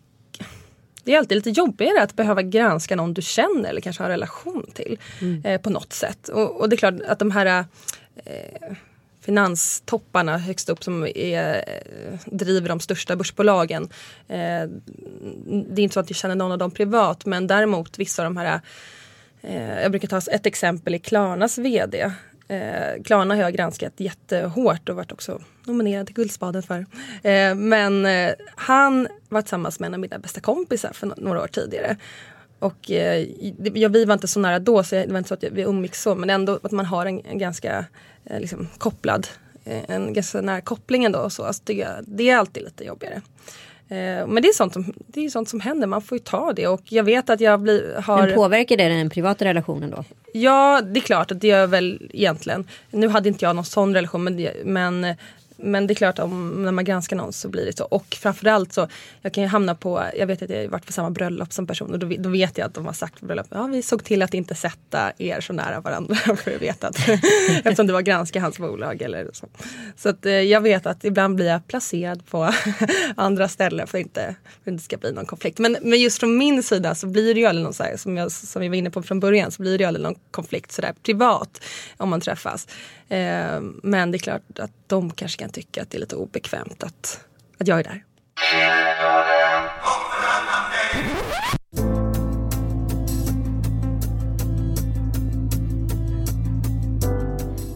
det 1.05 1.15
är 1.15 1.19
alltid 1.19 1.37
lite 1.37 1.51
jobbigare 1.51 2.03
att 2.03 2.17
behöva 2.17 2.43
granska 2.43 2.97
någon 2.97 3.15
du 3.15 3.23
känner 3.23 3.71
eller 3.71 3.81
kanske 3.81 4.03
har 4.03 4.11
relation 4.11 4.71
till 4.75 4.99
mm. 5.21 5.45
eh, 5.45 5.61
på 5.61 5.71
något 5.71 5.93
sätt. 5.93 6.29
Och, 6.29 6.61
och, 6.61 6.69
det 6.69 6.75
är 6.75 6.79
klart 6.79 6.95
att 7.09 7.19
de 7.19 7.31
här 7.31 7.65
eh, 8.25 8.77
finanstopparna 9.23 10.39
högst 10.39 10.69
upp 10.69 10.85
som 10.85 11.07
är, 11.15 11.65
eh, 11.67 12.19
driver 12.27 12.69
de 12.69 12.81
största 12.81 13.17
börsbolagen. 13.17 13.83
Eh, 14.29 14.69
det 15.47 15.81
är 15.81 15.85
inte 15.85 15.95
så 15.95 16.01
att 16.01 16.11
jag 16.11 16.17
känner 16.17 16.35
någon 16.35 16.53
av 16.53 16.59
dem 16.59 16.71
privat 16.71 17.27
men 17.27 17.47
däremot 17.47 17.99
vissa 17.99 18.23
av 18.23 18.25
de 18.25 18.37
här 18.37 18.61
eh, 19.43 19.83
jag 19.83 19.91
brukar 19.91 20.09
ta 20.09 20.19
ett 20.19 20.47
exempel 20.47 20.95
i 20.95 20.99
Klarnas 20.99 21.59
VD 21.59 22.13
Eh, 22.53 23.03
Klarna 23.03 23.35
har 23.35 23.43
jag 23.43 23.55
granskat 23.55 23.93
jättehårt 23.97 24.89
och 24.89 24.97
varit 24.97 25.13
också 25.13 25.41
nominerad 25.65 26.07
till 26.07 26.15
Guldspaden 26.15 26.63
för. 26.63 26.87
Eh, 27.23 27.55
men 27.55 28.07
eh, 28.07 28.33
han 28.55 29.09
var 29.29 29.43
tillsammans 29.43 29.81
med 29.81 29.87
en 29.87 29.95
av 29.95 30.01
mina 30.01 30.19
bästa 30.19 30.41
kompisar 30.41 30.93
för 30.93 31.15
några 31.17 31.43
år 31.43 31.47
tidigare. 31.47 31.97
Och 32.59 32.91
eh, 32.91 33.27
ja, 33.75 33.89
vi 33.89 34.05
var 34.05 34.15
inte 34.15 34.29
så 34.29 34.41
nära 34.41 34.59
då 34.59 34.83
så 34.83 34.95
det 34.95 35.07
var 35.11 35.19
inte 35.19 35.29
så 35.29 35.35
att 35.35 35.45
vi 35.45 35.63
umgicks 35.63 36.03
så 36.03 36.15
men 36.15 36.31
ändå 36.31 36.59
att 36.63 36.73
man 36.73 36.87
har 36.87 37.07
en, 37.07 37.21
en 37.25 37.39
ganska 37.39 37.79
eh, 37.79 37.85
liksom, 38.25 38.69
kopplad 38.79 39.27
eh, 39.65 39.91
en 39.91 40.13
ganska 40.13 40.41
nära 40.41 40.61
koppling 40.61 41.05
ändå. 41.05 41.31
Så. 41.31 41.45
Alltså, 41.45 41.63
det, 41.65 41.89
det 42.07 42.31
är 42.31 42.37
alltid 42.37 42.63
lite 42.63 42.85
jobbigare. 42.85 43.23
Eh, 43.89 44.27
men 44.27 44.43
det 44.43 44.49
är, 44.49 44.53
sånt 44.53 44.73
som, 44.73 44.93
det 45.07 45.25
är 45.25 45.31
sånt 45.31 45.49
som 45.49 45.61
händer, 45.61 45.87
man 45.87 46.03
får 46.03 46.19
ju 46.19 46.25
ta 46.25 46.53
det. 46.53 46.67
Och 46.67 46.83
jag 46.85 47.05
vet 47.05 47.31
att 47.31 47.41
jag 47.41 47.61
blir, 47.61 48.01
har... 48.03 48.27
Men 48.27 48.35
påverkar 48.35 48.77
det 48.77 48.89
den 48.89 49.11
privata 49.11 49.45
relationen 49.45 49.91
då? 49.91 50.05
Ja, 50.33 50.81
det 50.85 51.01
är 51.01 51.03
klart 51.03 51.31
att 51.31 51.41
det 51.41 51.47
gör 51.47 51.67
väl 51.67 52.11
egentligen. 52.13 52.69
Nu 52.91 53.09
hade 53.09 53.29
inte 53.29 53.45
jag 53.45 53.57
någon 53.57 53.65
sån 53.65 53.95
relation 53.95 54.25
men, 54.25 54.49
men 54.65 55.15
men 55.63 55.87
det 55.87 55.93
är 55.93 55.95
klart 55.95 56.19
om 56.19 56.63
när 56.65 56.73
man 56.73 56.85
granskar 56.85 57.17
någon 57.17 57.33
så 57.33 57.49
blir 57.49 57.67
det 57.67 57.77
så. 57.77 57.85
Och 57.85 58.17
framförallt 58.21 58.73
så, 58.73 58.89
jag 59.23 59.33
kan 59.33 59.43
ju 59.43 59.49
hamna 59.49 59.75
på, 59.75 60.05
jag 60.19 60.27
vet 60.27 60.43
att 60.43 60.51
jag 60.51 60.63
har 60.63 60.69
varit 60.69 60.87
på 60.87 60.93
samma 60.93 61.11
bröllop 61.11 61.53
som 61.53 61.67
person 61.67 61.93
och 61.93 61.99
då, 61.99 62.09
då 62.19 62.29
vet 62.29 62.59
jag 62.59 62.67
att 62.67 62.75
de 62.75 62.87
har 62.87 62.93
sagt 62.93 63.21
på 63.21 63.27
bröllop, 63.27 63.47
ja 63.51 63.67
vi 63.67 63.83
såg 63.83 64.05
till 64.05 64.23
att 64.23 64.35
inte 64.35 64.55
sätta 64.55 65.13
er 65.19 65.41
så 65.41 65.53
nära 65.53 65.81
varandra 65.81 66.15
för 66.37 66.55
att 66.55 66.63
veta 66.63 66.89
att 66.89 66.97
eftersom 67.65 67.87
det 67.87 67.93
var 67.93 68.01
granska 68.01 68.41
hans 68.41 68.59
bolag 68.59 69.03
eller 69.03 69.31
så. 69.33 69.49
Så 69.97 70.09
att 70.09 70.27
eh, 70.27 70.33
jag 70.33 70.61
vet 70.61 70.87
att 70.87 71.05
ibland 71.05 71.35
blir 71.37 71.47
jag 71.47 71.67
placerad 71.67 72.27
på 72.27 72.53
andra 73.17 73.49
ställen 73.49 73.87
för 73.87 73.99
att 73.99 74.05
inte, 74.05 74.21
för 74.21 74.31
att 74.31 74.65
det 74.65 74.71
inte 74.71 74.85
ska 74.85 74.97
bli 74.97 75.13
någon 75.13 75.27
konflikt. 75.27 75.59
Men, 75.59 75.77
men 75.83 76.01
just 76.01 76.21
från 76.21 76.39
min 76.39 76.63
sida 76.63 76.95
så 76.95 77.07
blir 77.07 77.35
det 77.35 77.41
ju 77.41 77.47
aldrig 77.47 77.65
någon 77.65 77.75
så 77.75 77.83
här, 77.83 77.97
som, 77.97 78.17
jag, 78.17 78.33
som 78.33 78.63
jag 78.63 78.71
var 78.71 78.77
inne 78.77 78.91
på 78.91 79.03
från 79.03 79.21
början, 79.21 79.51
så 79.51 79.63
blir 79.63 79.79
det 79.79 79.83
ju 79.83 79.89
aldrig 79.89 80.03
någon 80.03 80.19
konflikt 80.31 80.73
sådär 80.73 80.95
privat 81.03 81.63
om 81.97 82.09
man 82.09 82.21
träffas. 82.21 82.69
Eh, 83.13 83.61
men 83.83 84.11
det 84.11 84.17
är 84.17 84.19
klart 84.19 84.59
att 84.59 84.73
de 84.87 85.11
kanske 85.11 85.39
kan 85.43 85.51
tycka 85.51 85.83
att 85.83 85.91
det 85.91 85.99
är 85.99 86.01
lite 86.01 86.17
obekvämt 86.17 86.83
att, 86.83 87.25
att 87.59 87.69
jag 87.69 87.79
är 87.79 87.85
där. 87.85 88.05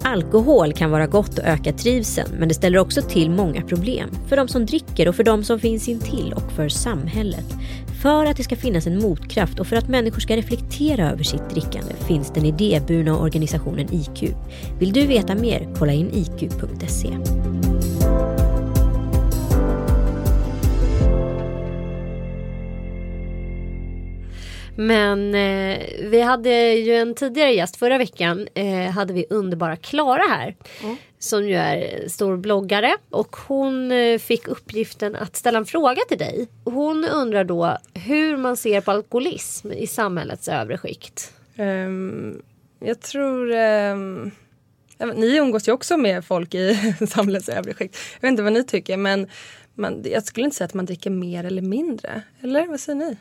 Alkohol 0.06 0.72
kan 0.72 0.90
vara 0.90 1.06
gott 1.06 1.38
och 1.38 1.44
öka 1.44 1.72
trivseln 1.72 2.28
men 2.38 2.48
det 2.48 2.54
ställer 2.54 2.78
också 2.78 3.02
till 3.02 3.30
många 3.30 3.62
problem. 3.62 4.10
För 4.28 4.36
de 4.36 4.48
som 4.48 4.66
dricker 4.66 5.08
och 5.08 5.14
för 5.14 5.25
de 5.25 5.44
som 5.44 5.60
finns 5.60 5.88
intill 5.88 6.32
och 6.36 6.52
för 6.52 6.68
samhället. 6.68 7.54
För 8.02 8.26
att 8.26 8.36
det 8.36 8.44
ska 8.44 8.56
finnas 8.56 8.86
en 8.86 8.98
motkraft 8.98 9.60
och 9.60 9.66
för 9.66 9.76
att 9.76 9.88
människor 9.88 10.20
ska 10.20 10.36
reflektera 10.36 11.10
över 11.10 11.25
sitt 11.25 11.50
drickande 11.50 11.94
finns 11.94 12.30
den 12.30 12.44
idéburna 12.44 13.18
organisationen 13.18 13.94
IQ. 13.94 14.34
Vill 14.78 14.92
du 14.92 15.06
veta 15.06 15.34
mer? 15.34 15.75
Kolla 15.78 15.92
in 15.92 16.10
iq.se. 16.12 17.08
Men 24.76 25.35
eh, 25.35 25.87
vi 26.00 26.21
hade 26.21 26.73
ju 26.73 26.95
en 26.95 27.14
tidigare 27.14 27.52
gäst 27.52 27.76
förra 27.76 27.99
veckan. 27.99 28.49
Eh, 28.54 28.90
hade 28.90 29.12
vi 29.12 29.26
underbara 29.30 29.76
Klara 29.76 30.23
här. 30.28 30.56
Mm. 30.83 30.97
Som 31.18 31.49
ju 31.49 31.54
är 31.54 32.09
stor 32.09 32.37
bloggare. 32.37 32.97
Och 33.11 33.37
hon 33.37 33.92
eh, 33.92 34.18
fick 34.18 34.49
uppgiften 34.49 35.16
att 35.16 35.37
ställa 35.37 35.59
en 35.59 35.66
fråga 35.66 36.02
till 36.09 36.18
dig. 36.18 36.49
Hon 36.64 37.04
undrar 37.04 37.45
då 37.45 37.78
hur 37.95 38.37
man 38.37 38.56
ser 38.56 38.80
på 38.80 38.90
alkoholism 38.90 39.73
i 39.73 39.87
samhällets 39.87 40.49
övre 40.49 40.78
skikt. 40.78 41.33
Um, 41.59 42.42
jag 42.80 43.00
tror... 43.00 43.50
Um 43.50 44.33
ni 45.14 45.37
umgås 45.37 45.68
ju 45.68 45.73
också 45.73 45.97
med 45.97 46.25
folk 46.25 46.54
i 46.54 46.95
samhällets 47.09 47.49
övre 47.49 47.75
skikt. 47.75 47.97
Jag 48.14 48.23
vet 48.23 48.30
inte 48.30 48.42
vad 48.42 48.52
ni 48.52 48.64
tycker 48.64 48.97
men 48.97 49.26
man, 49.76 50.04
jag 50.12 50.25
skulle 50.25 50.45
inte 50.45 50.56
säga 50.56 50.66
att 50.66 50.75
man 50.75 50.87
dricker 50.87 51.11
mer 51.11 51.45
eller 51.45 51.62
mindre. 51.62 52.23
Eller 52.42 52.66
vad 52.66 52.80
säger 52.80 52.99
ni? 52.99 53.16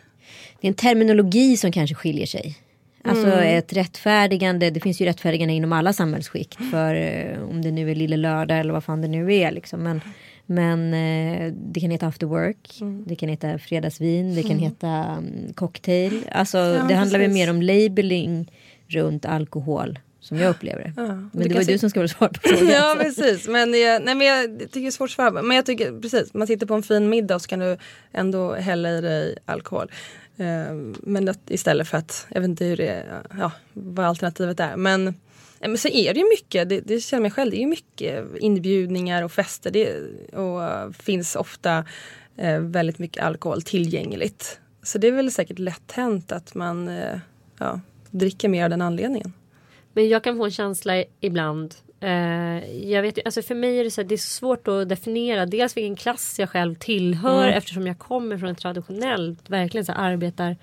Det 0.62 0.68
är 0.68 0.70
en 0.70 0.76
terminologi 0.76 1.58
som 1.58 1.72
kanske 1.72 1.96
skiljer 1.96 2.26
sig. 2.26 2.58
Alltså 3.04 3.28
mm. 3.28 3.58
ett 3.58 3.74
rättfärdigande, 3.74 4.70
det 4.70 4.80
finns 4.80 5.02
ju 5.02 5.06
rättfärdigande 5.06 5.54
inom 5.54 5.74
alla 5.74 5.94
samhällsskikt. 5.94 6.58
För 6.72 6.96
eh, 6.96 7.50
om 7.50 7.62
det 7.62 7.72
nu 7.72 7.92
är 7.92 7.96
lille 7.96 8.18
lördag 8.18 8.60
eller 8.60 8.74
vad 8.74 8.84
fan 8.84 9.02
det 9.02 9.08
nu 9.08 9.34
är. 9.34 9.52
Liksom. 9.52 9.84
Men, 9.84 10.02
men 10.46 10.94
eh, 10.94 11.54
det 11.54 11.80
kan 11.80 11.92
heta 11.92 12.08
after 12.08 12.28
work, 12.28 12.78
mm. 12.82 13.04
det 13.08 13.16
kan 13.16 13.30
heta 13.30 13.60
fredagsvin, 13.60 14.36
det 14.36 14.42
kan 14.42 14.52
mm. 14.52 14.64
heta 14.64 15.18
um, 15.18 15.54
cocktail. 15.54 16.30
Alltså 16.32 16.58
ja, 16.58 16.86
det 16.88 16.94
handlar 16.94 17.20
väl 17.20 17.32
mer 17.32 17.50
om 17.50 17.62
labeling 17.62 18.52
runt 18.88 19.26
alkohol. 19.26 20.00
Som 20.26 20.38
jag 20.38 20.50
upplever 20.50 20.84
det. 20.84 20.94
Ja, 20.96 21.08
men 21.08 21.30
det, 21.34 21.54
var 21.54 21.62
ju 21.62 21.68
du 21.68 21.78
som 21.78 21.90
skulle 21.90 22.08
svara 22.08 22.30
på 22.30 22.40
frågan. 22.44 22.68
ja 22.70 22.96
precis. 23.00 23.48
Men 23.48 23.74
jag, 23.74 24.04
nej, 24.06 24.16
men 24.16 24.28
jag 24.28 24.60
tycker 24.60 24.82
det 24.82 24.88
är 24.88 24.92
svårt 24.92 25.10
att 25.10 25.14
svara 25.14 25.42
Men 25.42 25.56
jag 25.56 25.66
tycker 25.66 26.02
precis. 26.02 26.34
Man 26.34 26.48
sitter 26.48 26.66
på 26.66 26.74
en 26.74 26.84
fin 26.84 27.10
middag 27.10 27.36
och 27.36 27.42
så 27.42 27.48
kan 27.48 27.60
du 27.60 27.78
ändå 28.12 28.54
hälla 28.54 28.92
i 28.92 29.02
dig 29.02 29.38
alkohol. 29.46 29.92
Uh, 30.40 30.94
men 31.02 31.34
istället 31.48 31.88
för 31.88 31.98
att, 31.98 32.28
jag 32.30 32.42
vet 32.42 32.50
inte 32.50 32.66
hur 32.66 32.78
det, 32.78 33.06
ja, 33.38 33.52
vad 33.74 34.06
alternativet 34.06 34.60
är. 34.60 34.76
Men, 34.76 35.16
men 35.60 35.78
så 35.78 35.88
är 35.88 36.14
det 36.14 36.20
ju 36.20 36.30
mycket, 36.30 36.70
det, 36.70 36.80
det 36.80 37.00
känner 37.00 37.26
jag 37.26 37.34
själv, 37.34 37.52
det 37.52 37.58
är 37.58 37.62
ju 37.62 37.68
mycket 37.68 38.26
inbjudningar 38.40 39.24
och 39.24 39.32
fester. 39.32 39.72
Det, 39.72 39.94
och 40.34 40.96
finns 40.96 41.36
ofta 41.36 41.86
uh, 42.44 42.60
väldigt 42.60 43.00
mycket 43.00 43.24
alkohol 43.24 43.62
tillgängligt. 43.62 44.60
Så 44.84 44.98
det 44.98 45.08
är 45.08 45.12
väl 45.12 45.32
säkert 45.32 45.60
lätt 45.60 45.92
hänt 45.92 46.32
att 46.32 46.56
man 46.56 46.88
uh, 46.88 47.20
ja, 47.60 47.80
dricker 48.12 48.50
mer 48.50 48.64
av 48.64 48.70
den 48.70 48.82
anledningen. 48.82 49.34
Men 49.96 50.10
jag 50.10 50.24
kan 50.24 50.38
få 50.38 50.46
en 50.46 50.52
känsla 50.52 51.04
ibland. 51.20 51.76
Eh, 52.00 52.90
jag 52.92 53.02
vet, 53.02 53.26
alltså 53.26 53.42
för 53.42 53.56
mig 53.56 53.80
är 53.80 53.84
det, 53.84 53.92
så 53.92 54.02
här, 54.02 54.08
det 54.08 54.16
är 54.16 54.18
svårt 54.18 54.68
att 54.68 54.90
definiera 54.90 55.46
dels 55.46 55.78
vilken 55.78 55.96
klass 55.96 56.36
jag 56.40 56.50
själv 56.50 56.76
tillhör 56.76 57.44
mm. 57.44 57.58
eftersom 57.58 57.88
jag 57.88 58.00
kommer 58.00 58.38
från 58.38 58.50
en 58.50 58.56
traditionellt 58.56 59.50
verkligen 59.50 59.86
så 59.86 59.92
här, 59.92 60.12
arbetar 60.12 60.58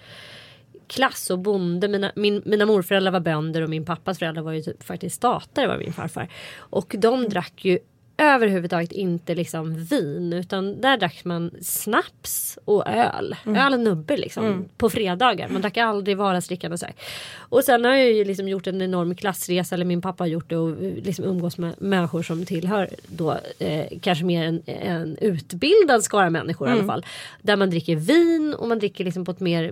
klass 0.86 1.30
och 1.30 1.38
bonde. 1.38 1.88
Mina, 1.88 2.12
min, 2.16 2.42
mina 2.44 2.66
morföräldrar 2.66 3.12
var 3.12 3.20
bönder 3.20 3.62
och 3.62 3.70
min 3.70 3.84
pappas 3.84 4.18
föräldrar 4.18 4.42
var 4.42 4.52
ju 4.52 4.62
typ 4.62 4.82
faktiskt 4.82 5.16
statare 5.16 5.66
var 5.66 5.78
min 5.78 5.92
farfar. 5.92 6.28
Och 6.56 6.94
de 6.98 7.28
drack 7.28 7.64
ju 7.64 7.78
överhuvudtaget 8.22 8.92
inte 8.92 9.34
liksom 9.34 9.84
vin 9.84 10.32
utan 10.32 10.80
där 10.80 10.96
drack 10.96 11.24
man 11.24 11.50
snaps 11.60 12.58
och 12.64 12.88
öl. 12.88 13.36
Mm. 13.46 13.66
Öl 13.66 13.72
och 13.72 13.80
nubbe 13.80 14.16
liksom 14.16 14.44
mm. 14.44 14.64
på 14.76 14.90
fredagar. 14.90 15.48
Man 15.48 15.62
drack 15.62 15.76
aldrig 15.76 16.16
vardagsdrickande 16.16 16.72
och 16.72 16.80
så 16.80 16.86
här. 16.86 16.94
Och 17.36 17.64
sen 17.64 17.84
har 17.84 17.92
jag 17.92 18.12
ju 18.12 18.24
liksom 18.24 18.48
gjort 18.48 18.66
en 18.66 18.82
enorm 18.82 19.14
klassresa 19.14 19.74
eller 19.74 19.84
min 19.84 20.02
pappa 20.02 20.24
har 20.24 20.28
gjort 20.28 20.50
det 20.50 20.56
och 20.56 20.76
liksom 20.80 21.24
umgås 21.24 21.58
med 21.58 21.74
människor 21.78 22.22
som 22.22 22.46
tillhör 22.46 22.88
då 23.06 23.38
eh, 23.58 23.86
kanske 24.00 24.24
mer 24.24 24.44
en, 24.44 24.62
en 24.66 25.16
utbildad 25.20 26.04
skara 26.04 26.30
människor 26.30 26.66
mm. 26.66 26.76
i 26.76 26.80
alla 26.80 26.84
mm. 26.84 26.94
fall. 26.94 27.06
Där 27.42 27.56
man 27.56 27.70
dricker 27.70 27.96
vin 27.96 28.54
och 28.54 28.68
man 28.68 28.78
dricker 28.78 29.04
liksom 29.04 29.24
på 29.24 29.30
ett 29.30 29.40
mer, 29.40 29.70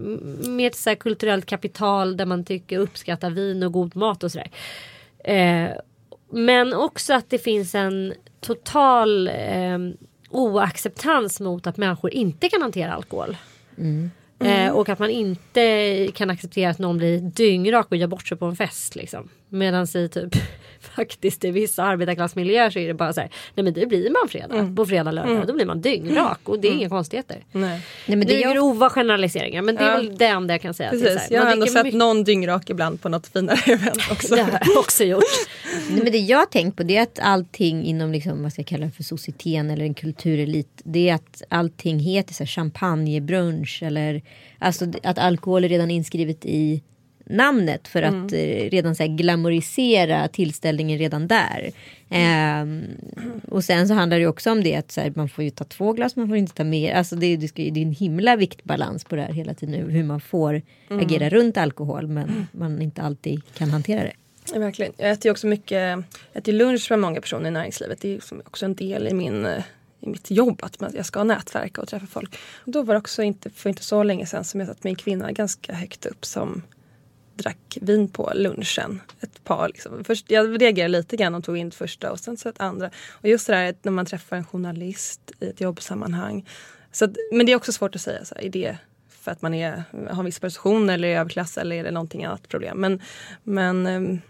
mer 0.48 0.70
så 0.74 0.96
kulturellt 0.96 1.46
kapital 1.46 2.16
där 2.16 2.26
man 2.26 2.44
tycker 2.44 2.78
uppskattar 2.78 3.30
vin 3.30 3.62
och 3.62 3.72
god 3.72 3.96
mat 3.96 4.24
och 4.24 4.32
sådär. 4.32 4.50
Eh, 5.24 5.70
men 6.30 6.74
också 6.74 7.14
att 7.14 7.30
det 7.30 7.38
finns 7.38 7.74
en 7.74 8.14
total 8.40 9.28
eh, 9.28 9.78
oacceptans 10.30 11.40
mot 11.40 11.66
att 11.66 11.76
människor 11.76 12.10
inte 12.10 12.48
kan 12.48 12.62
hantera 12.62 12.92
alkohol. 12.92 13.36
Mm. 13.78 14.10
Mm. 14.40 14.66
Eh, 14.66 14.72
och 14.72 14.88
att 14.88 14.98
man 14.98 15.10
inte 15.10 16.08
kan 16.14 16.30
acceptera 16.30 16.70
att 16.70 16.78
någon 16.78 16.98
blir 16.98 17.18
dyngrak 17.18 17.86
och 17.90 17.96
gör 17.96 18.06
bort 18.06 18.28
sig 18.28 18.38
på 18.38 18.44
en 18.46 18.56
fest. 18.56 18.96
Liksom. 18.96 19.28
Medan 19.48 19.84
i 19.84 20.08
typ 20.08 20.34
faktiskt 20.80 21.44
i 21.44 21.50
vissa 21.50 21.84
arbetarklassmiljöer 21.84 22.70
så 22.70 22.78
är 22.78 22.88
det 22.88 22.94
bara 22.94 23.12
så 23.12 23.20
här. 23.20 23.30
Nej 23.54 23.64
men 23.64 23.72
det 23.72 23.86
blir 23.86 24.10
man 24.10 24.28
fredag. 24.28 24.54
Mm. 24.54 24.76
På 24.76 24.86
fredag 24.86 25.10
lördag. 25.10 25.32
Mm. 25.32 25.46
Då 25.46 25.52
blir 25.52 25.66
man 25.66 25.80
dyngrak. 25.80 26.40
Och 26.44 26.58
det 26.58 26.68
är 26.68 26.70
mm. 26.70 26.80
inga 26.80 26.88
konstigheter. 26.88 27.44
Nej. 27.52 27.80
Nej, 28.06 28.16
men 28.16 28.28
det 28.28 28.34
är 28.34 28.40
jag... 28.40 28.54
grova 28.54 28.90
generaliseringar. 28.90 29.62
Men 29.62 29.76
det 29.76 29.82
är 29.82 29.88
ja. 29.88 29.96
väl 29.96 30.16
det 30.16 30.26
enda 30.26 30.54
jag 30.54 30.60
kan 30.60 30.74
säga. 30.74 30.90
Precis. 30.90 31.18
Här, 31.18 31.26
jag 31.30 31.42
har 31.42 31.52
ändå 31.52 31.66
sett 31.66 31.84
mycket... 31.84 31.98
någon 31.98 32.24
dyngrak 32.24 32.70
ibland 32.70 33.02
på 33.02 33.08
något 33.08 33.26
finare 33.26 33.58
event 33.72 34.10
också. 34.10 34.34
det 34.34 34.42
har 34.42 34.50
jag 34.50 34.78
också 34.78 35.04
gjort. 35.04 35.22
Nej, 35.90 36.02
men 36.02 36.12
det 36.12 36.18
jag 36.18 36.38
har 36.38 36.46
tänkt 36.46 36.76
på 36.76 36.82
det 36.82 36.96
är 36.96 37.02
att 37.02 37.18
allting 37.22 37.84
inom 37.84 38.12
liksom, 38.12 38.42
vad 38.42 38.52
ska 38.52 38.60
jag 38.60 38.66
kalla 38.66 38.86
det 38.86 38.92
för 38.92 39.02
societeten 39.02 39.70
eller 39.70 39.84
en 39.84 39.94
kulturelit. 39.94 40.82
Det 40.84 41.08
är 41.08 41.14
att 41.14 41.42
allting 41.48 41.98
heter 41.98 42.34
så 42.34 42.42
här, 42.42 42.48
champagnebrunch 42.48 43.82
eller 43.82 44.22
alltså 44.58 44.86
att 45.02 45.18
alkohol 45.18 45.64
är 45.64 45.68
redan 45.68 45.90
inskrivet 45.90 46.44
i 46.44 46.82
namnet 47.30 47.88
för 47.88 48.02
att 48.02 48.32
mm. 48.32 48.34
Eh, 48.34 48.70
redan 48.70 48.96
så 48.96 49.02
här 49.02 49.10
glamorisera 49.16 50.28
tillställningen 50.28 50.98
redan 50.98 51.28
där. 51.28 51.70
Mm. 52.08 52.84
Eh, 52.84 53.50
och 53.50 53.64
sen 53.64 53.88
så 53.88 53.94
handlar 53.94 54.18
det 54.18 54.26
också 54.26 54.50
om 54.50 54.62
det 54.62 54.76
att 54.76 54.92
så 54.92 55.00
här, 55.00 55.12
man 55.16 55.28
får 55.28 55.44
ju 55.44 55.50
ta 55.50 55.64
två 55.64 55.92
glas, 55.92 56.16
man 56.16 56.28
får 56.28 56.36
inte 56.36 56.54
ta 56.54 56.64
mer. 56.64 56.94
Alltså 56.94 57.16
det, 57.16 57.36
det, 57.36 57.48
ska, 57.48 57.62
det 57.62 57.80
är 57.80 57.82
en 57.82 57.92
himla 57.92 58.36
viktbalans 58.36 59.04
på 59.04 59.16
det 59.16 59.22
här 59.22 59.32
hela 59.32 59.54
tiden. 59.54 59.90
Hur 59.90 60.04
man 60.04 60.20
får 60.20 60.62
mm. 60.90 61.06
agera 61.06 61.28
runt 61.28 61.56
alkohol 61.56 62.06
men 62.06 62.46
man 62.52 62.82
inte 62.82 63.02
alltid 63.02 63.54
kan 63.54 63.70
hantera 63.70 64.02
det. 64.02 64.12
Verkligen. 64.58 64.92
Jag 64.96 65.10
äter 65.10 65.30
också 65.30 65.46
mycket 65.46 65.70
jag 65.70 66.04
äter 66.32 66.52
lunch 66.52 66.86
med 66.90 66.98
många 66.98 67.20
personer 67.20 67.48
i 67.48 67.50
näringslivet. 67.50 68.00
Det 68.00 68.14
är 68.14 68.20
också 68.46 68.64
en 68.64 68.74
del 68.74 69.08
i 69.08 69.14
min 69.14 69.46
i 70.00 70.08
mitt 70.08 70.30
jobb 70.30 70.60
att 70.62 70.94
jag 70.94 71.06
ska 71.06 71.24
nätverka 71.24 71.80
och 71.80 71.88
träffa 71.88 72.06
folk. 72.06 72.38
då 72.64 72.82
var 72.82 72.94
det 72.94 72.98
också 72.98 73.22
inte, 73.22 73.50
för 73.50 73.68
inte 73.68 73.84
så 73.84 74.02
länge 74.02 74.26
sedan 74.26 74.44
som 74.44 74.60
jag 74.60 74.68
satt 74.68 74.84
med 74.84 74.90
en 74.90 74.96
kvinna 74.96 75.32
ganska 75.32 75.74
högt 75.74 76.06
upp 76.06 76.24
som 76.24 76.62
drack 77.42 77.78
vin 77.80 78.08
på 78.08 78.32
lunchen. 78.34 79.00
Ett 79.20 79.44
par 79.44 79.68
liksom. 79.68 80.04
Först, 80.04 80.30
jag 80.30 80.62
reagerade 80.62 80.98
lite 80.98 81.16
grann 81.16 81.34
och 81.34 81.44
tog 81.44 81.56
in 81.56 81.68
det 81.68 81.76
första 81.76 82.12
och 82.12 82.20
sen 82.20 82.36
så 82.36 82.48
ett 82.48 82.60
andra. 82.60 82.90
Och 83.10 83.28
just 83.28 83.46
det 83.46 83.52
där 83.52 83.74
när 83.82 83.92
man 83.92 84.06
träffar 84.06 84.36
en 84.36 84.44
journalist 84.44 85.32
i 85.40 85.48
ett 85.48 85.60
jobbsammanhang. 85.60 86.48
Så 86.92 87.04
att, 87.04 87.10
men 87.32 87.46
det 87.46 87.52
är 87.52 87.56
också 87.56 87.72
svårt 87.72 87.94
att 87.94 88.00
säga, 88.00 88.24
så 88.24 88.34
här, 88.34 88.44
är 88.44 88.50
det 88.50 88.78
för 89.08 89.30
att 89.30 89.42
man 89.42 89.54
är, 89.54 89.82
har 90.10 90.18
en 90.18 90.24
viss 90.24 90.40
position 90.40 90.90
eller 90.90 91.08
är 91.08 91.20
överklass 91.20 91.58
eller 91.58 91.76
är 91.76 91.84
det 91.84 91.90
någonting 91.90 92.24
annat 92.24 92.48
problem. 92.48 92.80
Men, 92.80 93.00
men 93.42 93.86
ehm, 93.86 94.20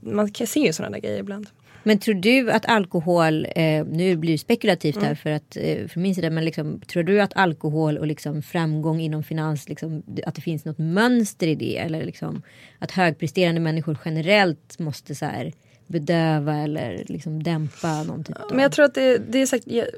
man 0.00 0.32
kan 0.32 0.46
se 0.46 0.60
ju 0.60 0.72
sådana 0.72 0.92
där 0.92 1.00
grejer 1.00 1.18
ibland. 1.18 1.46
Men 1.82 1.98
tror 1.98 2.14
du 2.14 2.50
att 2.50 2.66
alkohol, 2.66 3.46
eh, 3.56 3.84
nu 3.86 4.16
blir 4.16 4.32
det 4.32 4.38
spekulativt 4.38 4.96
här 4.96 5.04
mm. 5.04 5.16
för 5.16 5.30
att 5.30 5.56
eh, 5.56 5.86
för 5.88 6.00
min 6.00 6.14
sida, 6.14 6.30
men 6.30 6.44
liksom, 6.44 6.80
tror 6.80 7.02
du 7.02 7.20
att 7.20 7.36
alkohol 7.36 7.98
och 7.98 8.06
liksom 8.06 8.42
framgång 8.42 9.00
inom 9.00 9.22
finans, 9.22 9.68
liksom, 9.68 10.02
att 10.26 10.34
det 10.34 10.40
finns 10.40 10.64
något 10.64 10.78
mönster 10.78 11.46
i 11.46 11.54
det? 11.54 11.78
Eller 11.78 12.04
liksom, 12.04 12.42
att 12.78 12.90
högpresterande 12.90 13.60
människor 13.60 13.98
generellt 14.04 14.78
måste 14.78 15.14
så 15.14 15.24
här, 15.24 15.52
bedöva 15.86 16.56
eller 16.56 17.04
liksom 17.06 17.42
dämpa 17.42 18.02
någon 18.02 18.24
typ 18.24 18.36
av... 18.36 18.50
Men 18.50 18.60
jag 18.60 18.72
tror 18.72 18.84
att 18.84 18.94
det, 18.94 19.18
det 19.18 19.38
är 19.38 19.46
säkert 19.46 19.88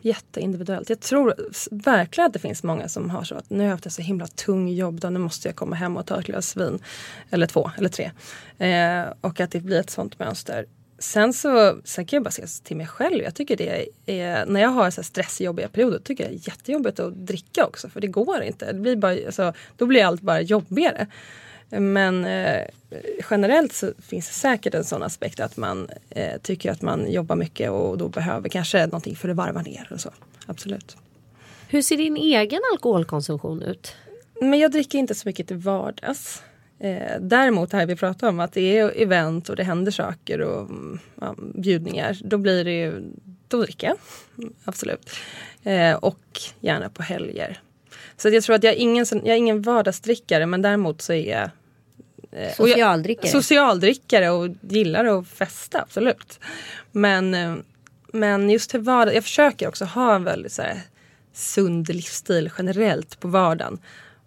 jätteindividuellt. 0.00 0.90
Jag 0.90 1.00
tror 1.00 1.34
verkligen 1.70 2.26
att 2.26 2.32
det 2.32 2.38
finns 2.38 2.62
många 2.62 2.88
som 2.88 3.10
har 3.10 3.24
så 3.24 3.34
att 3.34 3.50
nu 3.50 3.58
har 3.58 3.64
jag 3.64 3.70
haft 3.70 3.86
en 3.86 3.92
så 3.92 4.02
himla 4.02 4.26
tung 4.26 4.68
jobb 4.68 5.00
då 5.00 5.10
nu 5.10 5.18
måste 5.18 5.48
jag 5.48 5.56
komma 5.56 5.76
hem 5.76 5.96
och 5.96 6.06
ta 6.06 6.20
ett 6.20 6.26
glas 6.26 6.56
vin. 6.56 6.78
Eller 7.30 7.46
två 7.46 7.70
eller 7.78 7.88
tre. 7.88 8.10
Eh, 8.58 9.12
och 9.20 9.40
att 9.40 9.50
det 9.50 9.60
blir 9.60 9.80
ett 9.80 9.90
sånt 9.90 10.18
mönster. 10.18 10.66
Sen 10.98 11.32
så 11.32 11.80
sen 11.84 12.06
kan 12.06 12.16
jag 12.16 12.24
bara 12.24 12.30
se 12.30 12.46
till 12.46 12.76
mig 12.76 12.86
själv. 12.86 13.22
Jag 13.22 13.34
tycker 13.34 13.56
det 13.56 13.88
är, 14.06 14.46
när 14.46 14.60
jag 14.60 14.68
har 14.68 14.90
så 14.90 15.02
stressjobbiga 15.02 15.68
perioder 15.68 15.98
tycker 15.98 16.24
jag 16.24 16.32
det 16.32 16.36
är 16.36 16.48
jättejobbigt 16.48 17.00
att 17.00 17.14
dricka 17.14 17.66
också 17.66 17.88
för 17.88 18.00
det 18.00 18.06
går 18.06 18.42
inte. 18.42 18.72
Det 18.72 18.80
blir 18.80 18.96
bara, 18.96 19.12
alltså, 19.26 19.52
då 19.76 19.86
blir 19.86 20.04
allt 20.04 20.20
bara 20.20 20.40
jobbigare. 20.40 21.06
Men 21.70 22.24
eh, 22.24 22.62
generellt 23.30 23.72
så 23.72 23.92
finns 23.98 24.28
det 24.28 24.34
säkert 24.34 24.74
en 24.74 24.84
sån 24.84 25.02
aspekt 25.02 25.40
att 25.40 25.56
man 25.56 25.88
eh, 26.10 26.38
tycker 26.42 26.70
att 26.70 26.82
man 26.82 27.12
jobbar 27.12 27.36
mycket 27.36 27.70
och 27.70 27.98
då 27.98 28.08
behöver 28.08 28.48
kanske 28.48 28.86
någonting 28.86 29.16
för 29.16 29.28
att 29.28 29.36
varva 29.36 29.62
ner 29.62 29.88
och 29.92 30.00
så. 30.00 30.10
Absolut. 30.46 30.96
Hur 31.68 31.82
ser 31.82 31.96
din 31.96 32.16
egen 32.16 32.60
alkoholkonsumtion 32.72 33.62
ut? 33.62 33.94
Men 34.40 34.58
jag 34.58 34.72
dricker 34.72 34.98
inte 34.98 35.14
så 35.14 35.28
mycket 35.28 35.48
till 35.48 35.56
vardags. 35.56 36.42
Eh, 36.80 37.20
däremot 37.20 37.72
har 37.72 37.86
vi 37.86 37.96
pratat 37.96 38.22
om 38.22 38.40
att 38.40 38.52
det 38.52 38.78
är 38.78 39.02
event 39.02 39.48
och 39.48 39.56
det 39.56 39.64
händer 39.64 39.92
saker 39.92 40.40
och 40.40 40.70
ja, 41.20 41.34
bjudningar. 41.54 42.18
Då 42.24 42.38
blir 42.38 42.64
det 42.64 42.78
ju, 42.80 43.02
då 43.48 43.62
dricker 43.62 43.86
jag. 43.86 43.96
Absolut. 44.64 45.10
Eh, 45.62 45.94
och 45.94 46.20
gärna 46.60 46.88
på 46.88 47.02
helger. 47.02 47.60
Så 48.16 48.28
jag 48.28 48.42
tror 48.42 48.56
att 48.56 48.62
jag 48.62 48.72
är 48.72 48.78
ingen, 48.78 49.06
jag 49.10 49.28
är 49.28 49.36
ingen 49.36 49.62
vardagsdrickare 49.62 50.46
men 50.46 50.62
däremot 50.62 51.02
så 51.02 51.12
är 51.12 51.30
jag 51.30 51.50
eh, 52.32 52.54
Socialdrickare? 52.54 53.30
socialdrickare 53.30 54.30
och 54.30 54.48
gillar 54.60 55.04
att 55.04 55.28
festa, 55.28 55.82
absolut. 55.82 56.40
Men, 56.92 57.34
eh, 57.34 57.54
men 58.12 58.50
just 58.50 58.70
till 58.70 58.80
vardag, 58.80 59.14
jag 59.14 59.24
försöker 59.24 59.68
också 59.68 59.84
ha 59.84 60.14
en 60.14 60.24
väldigt 60.24 60.52
så 60.52 60.62
här, 60.62 60.80
sund 61.32 61.88
livsstil 61.88 62.50
generellt 62.58 63.20
på 63.20 63.28
vardagen. 63.28 63.78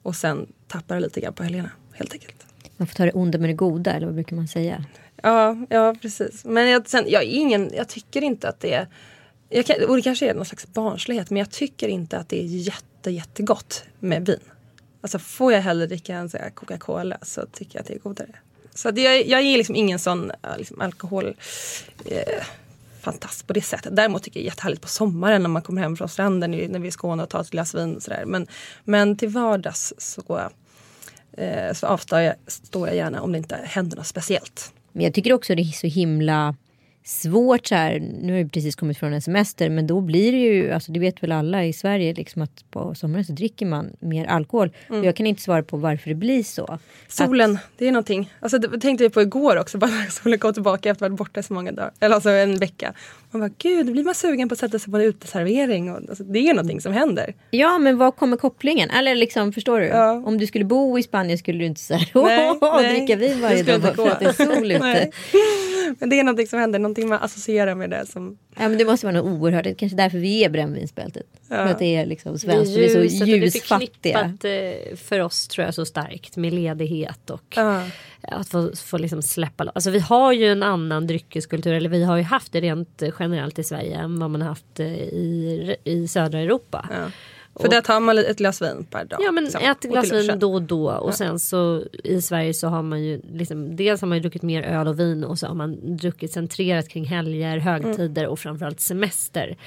Och 0.03 0.15
sen 0.15 0.53
tappar 0.67 0.96
det 0.96 1.01
lite 1.01 1.22
grann 1.22 1.34
på 1.34 1.43
helgerna 1.43 1.72
helt 1.93 2.13
enkelt. 2.13 2.40
Man 2.81 2.88
får 2.88 2.95
ta 2.95 3.05
det 3.05 3.11
onda 3.11 3.38
med 3.38 3.50
det 3.50 3.53
goda 3.53 3.93
eller 3.93 4.05
vad 4.05 4.15
brukar 4.15 4.35
man 4.35 4.47
säga? 4.47 4.85
Ja, 5.23 5.57
ja 5.69 5.95
precis. 6.01 6.45
Men 6.45 6.69
jag, 6.69 6.89
sen, 6.89 7.05
jag, 7.07 7.23
ingen, 7.23 7.71
jag 7.75 7.89
tycker 7.89 8.21
inte 8.21 8.50
att 8.50 8.59
det 8.59 8.73
är 8.73 8.88
jag 9.50 9.65
kan, 9.65 9.75
och 9.89 9.95
det 9.95 10.01
kanske 10.01 10.29
är 10.29 10.33
någon 10.33 10.45
slags 10.45 10.67
barnslighet 10.67 11.29
men 11.29 11.38
jag 11.38 11.51
tycker 11.51 11.88
inte 11.88 12.17
att 12.17 12.29
det 12.29 12.43
är 12.43 12.45
jätte, 12.45 13.11
jättegott 13.11 13.83
med 14.00 14.25
vin. 14.25 14.39
Alltså 15.01 15.19
får 15.19 15.53
jag 15.53 15.61
hellre 15.61 15.88
dricka 15.88 16.15
en 16.15 16.29
Coca-Cola 16.29 17.17
så 17.21 17.45
tycker 17.45 17.75
jag 17.75 17.81
att 17.81 17.88
det 17.88 17.93
är 17.93 18.00
godare. 18.00 18.35
Så 18.73 18.91
det, 18.91 19.01
jag, 19.01 19.27
jag 19.27 19.41
är 19.41 19.57
liksom 19.57 19.75
ingen 19.75 20.00
sån 20.00 20.31
äh, 20.31 20.57
liksom, 20.57 20.81
alkohol 20.81 21.35
eh, 22.05 22.43
fantast 23.01 23.47
på 23.47 23.53
det 23.53 23.61
sättet. 23.61 23.95
Däremot 23.95 24.23
tycker 24.23 24.39
jag 24.39 24.43
det 24.43 24.47
är 24.47 24.51
jättehärligt 24.51 24.81
på 24.81 24.88
sommaren 24.88 25.41
när 25.41 25.50
man 25.50 25.61
kommer 25.61 25.81
hem 25.81 25.95
från 25.95 26.09
stranden 26.09 26.51
när 26.51 26.79
vi 26.79 26.85
är 26.85 26.89
i 26.89 26.91
Skåne 26.91 27.23
och 27.23 27.29
tar 27.29 27.41
ett 27.41 27.50
glas 27.50 27.75
vin. 27.75 27.95
Och 27.95 28.03
sådär. 28.03 28.25
Men, 28.25 28.47
men 28.83 29.17
till 29.17 29.29
vardags 29.29 29.93
så, 29.97 30.51
eh, 31.38 31.73
så 31.73 31.88
avstår 31.88 32.19
jag, 32.19 32.35
står 32.47 32.88
jag 32.88 32.95
gärna 32.95 33.21
om 33.21 33.31
det 33.31 33.38
inte 33.38 33.59
händer 33.63 33.97
något 33.97 34.07
speciellt. 34.07 34.73
Men 34.91 35.03
jag 35.03 35.13
tycker 35.13 35.33
också 35.33 35.55
det 35.55 35.61
är 35.61 35.65
så 35.65 35.88
himla 35.88 36.55
svårt 37.03 37.67
så 37.67 37.75
här. 37.75 38.00
Nu 38.00 38.34
har 38.34 38.39
jag 38.39 38.51
precis 38.51 38.75
kommit 38.75 38.98
från 38.98 39.13
en 39.13 39.22
semester 39.22 39.70
men 39.70 39.88
då 39.88 40.01
blir 40.01 40.31
det 40.31 40.38
ju, 40.38 40.72
alltså 40.72 40.91
det 40.91 41.00
vet 41.00 41.24
väl 41.24 41.31
alla 41.31 41.65
i 41.65 41.74
Sverige 41.74 42.13
liksom 42.13 42.41
att 42.41 42.72
på 42.72 42.96
sommaren 42.96 43.25
så 43.25 43.34
dricker 43.34 43.65
man 43.65 43.89
mer 44.00 44.25
alkohol. 44.25 44.72
Mm. 44.89 45.03
jag 45.03 45.15
kan 45.15 45.27
inte 45.27 45.41
svara 45.41 45.63
på 45.63 45.77
varför 45.77 46.10
det 46.10 46.15
blir 46.15 46.43
så. 46.43 46.79
Solen, 47.08 47.55
att, 47.55 47.62
det 47.77 47.88
är 47.88 47.91
någonting. 47.91 48.34
Alltså 48.39 48.58
det 48.58 48.79
tänkte 48.79 49.03
jag 49.03 49.13
på 49.13 49.22
igår 49.22 49.58
också, 49.60 49.77
bara 49.77 49.91
när 49.91 50.05
solen 50.05 50.39
kom 50.39 50.53
tillbaka 50.53 50.89
efter 50.89 51.05
att 51.05 51.12
ha 51.12 51.17
varit 51.17 51.17
borta 51.17 51.43
så 51.43 51.53
många 51.53 51.72
dagar. 51.72 51.91
Eller 52.00 52.15
alltså 52.15 52.29
en 52.29 52.58
vecka. 52.58 52.93
Man 53.31 53.41
bara 53.41 53.51
gud, 53.58 53.86
då 53.86 53.91
blir 53.91 54.03
man 54.03 54.15
sugen 54.15 54.50
på 54.50 54.53
att 54.53 54.60
sätta 54.60 54.79
sig 54.79 54.91
på 54.91 54.98
en 54.98 55.03
uteservering. 55.03 55.91
Och, 55.91 55.98
alltså, 55.98 56.24
det 56.24 56.39
är 56.39 56.53
någonting 56.53 56.81
som 56.81 56.93
händer. 56.93 57.34
Ja 57.51 57.77
men 57.77 57.98
vad 57.98 58.15
kommer 58.15 58.38
kopplingen? 58.38 58.89
Eller 58.89 59.15
liksom 59.15 59.53
förstår 59.53 59.79
du? 59.79 59.86
Ja. 59.86 60.12
Om 60.25 60.38
du 60.38 60.48
skulle 60.48 60.65
bo 60.65 61.00
i 61.00 61.03
Spanien 61.03 61.38
skulle 61.38 61.60
du 61.60 61.65
inte 61.65 61.81
säga 61.81 62.00
åh, 62.13 62.81
dricka 62.81 63.15
vin 63.15 63.41
varje 63.41 63.63
dag 63.63 63.96
för 63.96 64.10
att 64.10 64.20
det 64.20 64.25
är 64.25 64.46
sol 64.46 64.72
ute. 64.72 65.12
Men 66.00 66.10
det 66.10 66.19
är 66.19 66.24
någonting 66.24 66.48
som 66.48 66.60
händer, 66.60 66.79
någonting 66.79 67.10
man 67.10 67.19
associerar 67.21 67.75
med 67.75 67.89
det. 67.89 68.05
Som... 68.05 68.38
Ja 68.55 68.69
men 68.69 68.77
det 68.77 68.86
måste 68.86 69.05
vara 69.05 69.21
något 69.21 69.41
oerhört, 69.41 69.63
det 69.63 69.69
är 69.69 69.74
kanske 69.74 69.95
därför 69.95 70.17
vi 70.17 70.43
är 70.43 70.50
brännvinsbältet. 70.50 71.25
Ja. 71.48 71.55
För 71.55 71.65
att 71.65 71.79
det 71.79 71.95
är 71.95 72.05
liksom 72.05 72.39
svenskt, 72.39 72.77
vi 72.77 72.86
är 72.86 73.10
så 73.10 73.25
ljusfattiga. 73.25 74.38
Det 74.41 74.91
är 74.91 74.95
för 74.95 75.19
oss 75.19 75.48
tror 75.48 75.65
jag 75.65 75.74
så 75.74 75.86
starkt 75.86 76.38
med 76.38 76.53
ledighet 76.53 77.29
och 77.29 77.53
ja. 77.55 77.83
att 78.21 78.50
få, 78.50 78.75
få 78.75 78.98
liksom 78.98 79.21
släppa 79.21 79.71
Alltså 79.75 79.89
vi 79.89 80.00
har 80.00 80.31
ju 80.31 80.48
en 80.48 80.63
annan 80.63 81.07
dryckeskultur, 81.07 81.74
eller 81.74 81.89
vi 81.89 82.03
har 82.03 82.17
ju 82.17 82.24
haft 82.24 82.51
det 82.51 82.62
rent 82.62 83.03
generellt 83.19 83.60
i 83.60 83.63
Sverige 83.63 83.98
än 83.98 84.19
vad 84.19 84.29
man 84.29 84.41
har 84.41 84.50
haft 84.50 84.79
i, 84.79 85.75
i 85.83 86.07
södra 86.07 86.39
Europa. 86.39 86.89
Ja. 86.91 87.12
För 87.60 87.70
där 87.70 87.81
tar 87.81 88.00
man 88.00 88.17
ett 88.17 88.38
glas 88.38 88.62
vin 88.62 88.86
per 88.89 89.05
dag. 89.05 89.20
Ja 89.24 89.31
men 89.31 89.43
liksom. 89.43 89.62
ett 89.63 89.81
glas 89.81 90.12
vin 90.12 90.39
då 90.39 90.53
och 90.53 90.62
då 90.62 90.91
och 90.91 91.10
ja. 91.10 91.13
sen 91.13 91.39
så 91.39 91.84
i 92.03 92.22
Sverige 92.22 92.53
så 92.53 92.67
har 92.67 92.81
man 92.81 93.03
ju 93.03 93.22
liksom 93.34 93.75
dels 93.75 94.01
har 94.01 94.08
man 94.08 94.17
ju 94.17 94.22
druckit 94.22 94.41
mer 94.41 94.63
öl 94.63 94.88
och 94.88 95.00
vin 95.00 95.24
och 95.24 95.39
så 95.39 95.48
har 95.48 95.55
man 95.55 95.98
druckit 95.98 96.34
centrerat 96.34 96.89
kring 96.89 97.05
helger, 97.05 97.58
högtider 97.58 98.22
mm. 98.22 98.31
och 98.31 98.39
framförallt 98.39 98.79
semester. 98.79 99.58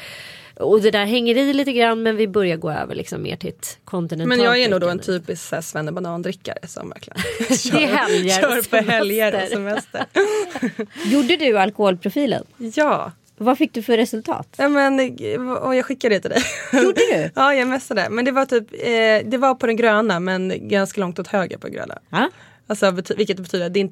Och 0.56 0.80
det 0.80 0.90
där 0.90 1.04
hänger 1.04 1.36
i 1.36 1.52
lite 1.52 1.72
grann 1.72 2.02
men 2.02 2.16
vi 2.16 2.28
börjar 2.28 2.56
gå 2.56 2.70
över 2.70 2.94
liksom 2.94 3.22
mer 3.22 3.36
till 3.36 3.48
ett 3.48 3.78
kontinentalt 3.84 4.28
Men 4.28 4.46
jag 4.46 4.62
är 4.62 4.68
nog 4.68 4.80
då 4.80 4.88
en 4.88 4.98
typisk 4.98 5.64
svennebanandrickare 5.64 6.66
som 6.66 6.88
verkligen 6.88 7.18
kör, 7.56 7.80
det 7.80 7.86
helger, 7.86 8.40
kör 8.40 8.70
på 8.70 8.90
helger 8.90 9.42
och 9.42 9.48
semester. 9.48 10.04
Gjorde 11.04 11.36
du 11.36 11.58
alkoholprofilen? 11.58 12.44
Ja. 12.56 13.12
Vad 13.36 13.58
fick 13.58 13.72
du 13.72 13.82
för 13.82 13.96
resultat? 13.96 14.48
Ja, 14.56 14.68
men, 14.68 15.00
och 15.48 15.74
jag 15.74 15.84
skickade 15.84 16.14
det 16.14 16.20
till 16.20 16.30
dig. 16.30 16.42
Gjorde 16.72 17.00
du? 17.12 17.30
ja, 17.34 17.54
jag 17.54 17.68
messade. 17.68 18.08
Men 18.10 18.24
det 18.24 18.32
var 18.32 18.46
typ, 18.46 18.72
eh, 18.72 19.30
det 19.30 19.38
var 19.38 19.54
på 19.54 19.66
den 19.66 19.76
gröna 19.76 20.20
men 20.20 20.68
ganska 20.68 21.00
långt 21.00 21.18
åt 21.18 21.28
höger 21.28 21.58
på 21.58 21.68
gröna. 21.68 21.98
Ja. 22.10 22.30
Alltså, 22.66 22.90
vilket 23.16 23.40
betyder 23.40 23.66
att 23.66 23.74
det, 23.74 23.90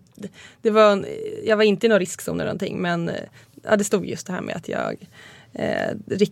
det 0.62 0.70
var, 0.70 1.07
jag 1.44 1.57
var 1.57 1.64
inte 1.64 1.87
i 1.87 1.88
någon 1.88 1.98
riskzon 1.98 2.35
eller 2.35 2.44
någonting 2.44 2.78
men 2.78 3.09
eh, 3.09 3.14
ja, 3.62 3.76
det 3.76 3.85
stod 3.85 4.07
just 4.07 4.26
det 4.26 4.33
här 4.33 4.40
med 4.40 4.57
att 4.57 4.68
jag 4.68 5.09
eh, 5.52 5.90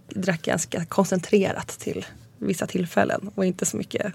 drack 0.09 0.43
ganska 0.43 0.85
koncentrerat 0.85 1.69
till 1.69 2.07
vissa 2.39 2.67
tillfällen 2.67 3.31
och 3.35 3.45
inte 3.45 3.67
så 3.67 3.77
mycket 3.77 4.13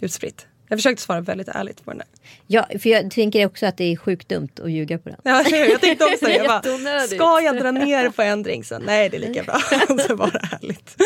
utspritt. 0.00 0.46
Jag 0.68 0.78
försökte 0.78 1.02
svara 1.02 1.20
väldigt 1.20 1.48
ärligt 1.48 1.84
på 1.84 1.90
den 1.90 1.98
där. 1.98 2.06
Ja, 2.46 2.66
för 2.78 2.88
jag 2.90 3.10
tänker 3.10 3.46
också 3.46 3.66
att 3.66 3.76
det 3.76 3.92
är 3.92 3.96
sjukt 3.96 4.28
dumt 4.28 4.48
att 4.62 4.70
ljuga 4.70 4.98
på 4.98 5.08
den. 5.08 5.18
Ja, 5.22 5.44
jag 5.50 5.80
tänkte 5.80 6.04
också 6.04 6.24
det. 6.26 6.36
Jag 6.36 6.46
bara, 6.46 7.00
ska 7.06 7.40
jag 7.40 7.58
dra 7.58 7.70
ner 7.70 8.10
på 8.10 8.22
en 8.22 8.42
drink? 8.42 8.66
Så, 8.66 8.78
nej, 8.78 9.08
det 9.08 9.16
är 9.16 9.20
lika 9.20 9.42
bra. 9.42 9.60
så 10.08 10.14
var 10.14 10.30
det 10.30 10.48
ärligt. 10.62 10.96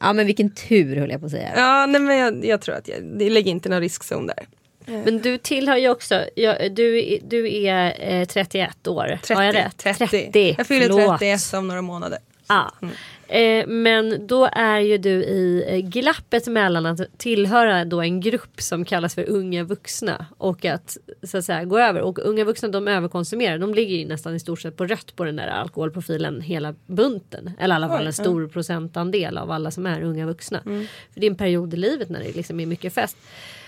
Ja, 0.00 0.12
men 0.12 0.26
vilken 0.26 0.54
tur 0.54 0.96
höll 0.96 1.10
jag 1.10 1.20
på 1.20 1.26
att 1.26 1.32
säga. 1.32 1.52
Ja, 1.56 1.86
nej, 1.86 2.00
men 2.00 2.18
jag, 2.18 2.44
jag 2.44 2.60
tror 2.60 2.74
att 2.74 2.88
jag, 2.88 3.02
det 3.04 3.30
ligger 3.30 3.50
inte 3.50 3.68
någon 3.68 3.80
riskzon 3.80 4.26
där. 4.26 4.46
Men 4.86 5.18
du 5.22 5.38
tillhör 5.38 5.76
ju 5.76 5.88
också, 5.88 6.24
ja, 6.34 6.68
du, 6.68 7.18
du 7.28 7.64
är 7.64 7.96
eh, 8.20 8.24
31 8.26 8.86
år, 8.86 9.06
30, 9.22 9.34
har 9.34 9.42
jag 9.42 9.54
rätt? 9.54 9.76
30. 9.76 10.06
30. 10.06 10.54
Jag 10.58 10.66
fyller 10.66 11.18
31 11.18 11.54
om 11.54 11.68
några 11.68 11.82
månader. 11.82 12.18
Ah. 12.46 12.70
Mm. 12.82 12.94
Eh, 13.28 13.66
men 13.66 14.26
då 14.26 14.48
är 14.52 14.80
ju 14.80 14.98
du 14.98 15.10
i 15.10 15.64
eh, 15.68 15.88
glappet 15.88 16.46
mellan 16.46 16.86
att 16.86 17.18
tillhöra 17.18 17.84
då 17.84 18.00
en 18.00 18.20
grupp 18.20 18.60
som 18.60 18.84
kallas 18.84 19.14
för 19.14 19.28
unga 19.28 19.64
vuxna 19.64 20.26
och 20.38 20.64
att 20.64 20.96
så 21.22 21.38
att 21.38 21.44
säga 21.44 21.64
gå 21.64 21.78
över. 21.78 22.00
Och 22.00 22.18
unga 22.18 22.44
vuxna 22.44 22.68
de 22.68 22.88
överkonsumerar. 22.88 23.58
De 23.58 23.74
ligger 23.74 23.96
ju 23.96 24.06
nästan 24.06 24.34
i 24.34 24.40
stort 24.40 24.60
sett 24.60 24.76
på 24.76 24.86
rött 24.86 25.16
på 25.16 25.24
den 25.24 25.36
där 25.36 25.48
alkoholprofilen 25.48 26.40
hela 26.40 26.74
bunten. 26.86 27.50
Eller 27.58 27.74
i 27.74 27.76
alla 27.76 27.88
fall 27.88 28.06
en 28.06 28.12
stor 28.12 28.48
procentandel 28.48 29.38
av 29.38 29.50
alla 29.50 29.70
som 29.70 29.86
är 29.86 30.02
unga 30.02 30.26
vuxna. 30.26 30.60
Mm. 30.66 30.86
För 31.12 31.20
det 31.20 31.26
är 31.26 31.30
en 31.30 31.36
period 31.36 31.74
i 31.74 31.76
livet 31.76 32.08
när 32.08 32.20
det 32.20 32.36
liksom 32.36 32.60
är 32.60 32.66
mycket 32.66 32.94
fest. 32.94 33.16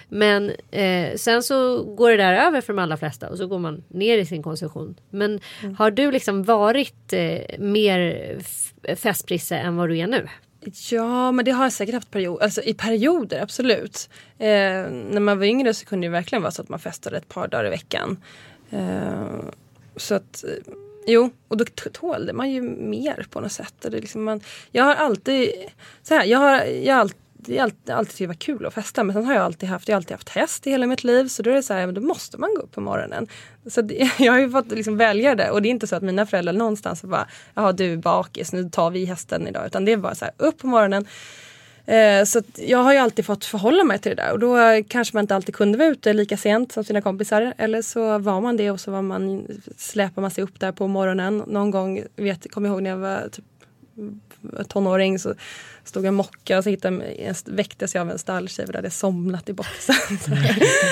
Men 0.09 0.53
eh, 0.71 1.17
sen 1.17 1.43
så 1.43 1.83
går 1.83 2.11
det 2.11 2.17
där 2.17 2.33
över 2.33 2.61
för 2.61 2.73
de 2.73 2.83
allra 2.83 2.97
flesta 2.97 3.29
och 3.29 3.39
så 3.39 3.47
går 3.47 3.59
man 3.59 3.85
ner 3.89 4.19
i 4.19 4.27
sin 4.27 4.43
konsumtion. 4.43 4.95
Men 5.11 5.41
mm. 5.63 5.75
har 5.75 5.91
du 5.91 6.11
liksom 6.11 6.43
varit 6.43 7.13
eh, 7.13 7.59
mer 7.59 8.39
festprisse 8.97 9.57
än 9.57 9.77
vad 9.77 9.89
du 9.89 9.99
är 9.99 10.07
nu? 10.07 10.29
Ja, 10.91 11.33
men 11.33 11.45
det 11.45 11.51
har 11.51 11.65
jag 11.65 11.73
säkert 11.73 11.95
haft 11.95 12.11
period, 12.11 12.43
alltså, 12.43 12.63
i 12.63 12.75
perioder, 12.75 13.43
absolut. 13.43 14.09
Eh, 14.39 14.49
när 14.91 15.21
man 15.21 15.39
var 15.39 15.47
yngre 15.47 15.75
så 15.75 15.87
kunde 15.87 16.07
det 16.07 16.11
verkligen 16.11 16.43
vara 16.43 16.53
så 16.53 16.63
att 16.63 16.69
man 16.69 16.79
festade 16.79 17.17
ett 17.17 17.29
par 17.29 17.49
dagar 17.49 17.67
i 17.67 17.71
veckan. 17.71 18.23
Eh, 18.71 19.27
så 19.97 20.15
att, 20.15 20.45
eh, 20.45 20.75
jo, 21.07 21.31
och 21.49 21.57
då 21.57 21.65
tålde 21.93 22.33
man 22.33 22.51
ju 22.51 22.63
mer 22.63 23.27
på 23.31 23.41
något 23.41 23.53
sätt. 23.53 23.75
Det 23.79 23.91
liksom 23.91 24.25
man, 24.25 24.41
jag 24.71 24.85
har 24.85 24.95
alltid, 24.95 25.51
så 26.03 26.15
här, 26.15 26.25
jag 26.25 26.39
har, 26.39 26.65
jag 26.65 26.95
har 26.95 27.01
alltid 27.01 27.21
det 27.47 27.59
är 27.59 27.63
alltid, 27.63 27.95
alltid 27.95 28.29
varit 28.29 28.39
kul 28.39 28.67
att 28.67 28.75
festa 28.75 29.05
men 29.05 29.15
sen 29.15 29.25
har 29.25 29.35
jag 29.35 29.43
alltid 29.43 29.69
haft, 29.69 29.89
jag 29.89 29.95
har 29.95 29.97
alltid 29.97 30.13
haft 30.13 30.29
häst 30.29 30.67
i 30.67 30.71
hela 30.71 30.87
mitt 30.87 31.05
liv 31.05 31.29
så 31.29 31.43
då 31.43 31.51
är 31.51 31.55
det 31.55 31.63
så 31.63 31.75
här, 31.75 31.93
då 31.93 32.01
måste 32.01 32.39
man 32.39 32.55
gå 32.55 32.63
upp 32.63 32.73
på 32.73 32.81
morgonen. 32.81 33.27
Så 33.67 33.83
det, 33.83 34.11
jag 34.19 34.33
har 34.33 34.39
ju 34.39 34.51
fått 34.51 34.71
liksom 34.71 34.97
välja 34.97 35.35
det 35.35 35.51
och 35.51 35.63
det 35.63 35.69
är 35.69 35.71
inte 35.71 35.87
så 35.87 35.97
att 35.97 36.03
mina 36.03 36.27
föräldrar 36.27 36.53
någonstans 36.53 37.03
bara, 37.03 37.29
jaha 37.55 37.73
du 37.73 37.93
är 37.93 37.97
bakis, 37.97 38.53
nu 38.53 38.71
tar 38.71 38.91
vi 38.91 39.05
hästen 39.05 39.49
idag. 39.49 39.67
Utan 39.67 39.85
det 39.85 39.93
är 39.93 39.97
bara 39.97 40.15
så 40.15 40.25
här, 40.25 40.35
upp 40.37 40.59
på 40.59 40.67
morgonen. 40.67 41.07
Eh, 41.87 42.25
så 42.25 42.43
jag 42.55 42.79
har 42.79 42.93
ju 42.93 42.99
alltid 42.99 43.27
fått 43.27 43.45
förhålla 43.45 43.85
mig 43.85 43.99
till 43.99 44.17
det 44.17 44.23
där 44.23 44.33
och 44.33 44.39
då 44.39 44.57
kanske 44.89 45.17
man 45.17 45.25
inte 45.25 45.35
alltid 45.35 45.55
kunde 45.55 45.79
vara 45.79 45.89
ute 45.89 46.13
lika 46.13 46.37
sent 46.37 46.73
som 46.73 46.85
sina 46.85 47.01
kompisar. 47.01 47.55
Eller 47.59 47.83
så 47.83 48.19
var 48.19 48.41
man 48.41 48.57
det 48.57 48.71
och 48.71 48.81
så 48.81 48.91
var 48.91 49.03
man, 49.03 49.47
släpade 49.77 50.21
man 50.21 50.31
sig 50.31 50.45
upp 50.45 50.61
där 50.61 50.73
på 50.73 50.87
morgonen. 50.87 51.43
Någon 51.47 51.71
gång, 51.71 52.03
vet, 52.17 52.51
kommer 52.51 52.69
jag 52.69 52.75
ihåg 52.75 52.83
när 52.83 52.91
jag 52.91 52.97
var 52.97 53.29
typ 53.33 53.45
mm, 53.97 54.21
tonåring 54.69 55.19
så 55.19 55.35
stod 55.89 56.07
och 56.07 56.15
mockade 56.15 56.59
och 56.59 56.65
så 56.65 56.71
hittade, 56.71 57.35
väcktes 57.45 57.95
jag 57.95 58.03
av 58.03 58.11
en 58.11 58.19
stalltjej 58.19 58.67
då 58.67 58.79
hade 58.79 58.91
somnat 58.91 59.49
i 59.49 59.53
boxen. 59.53 59.95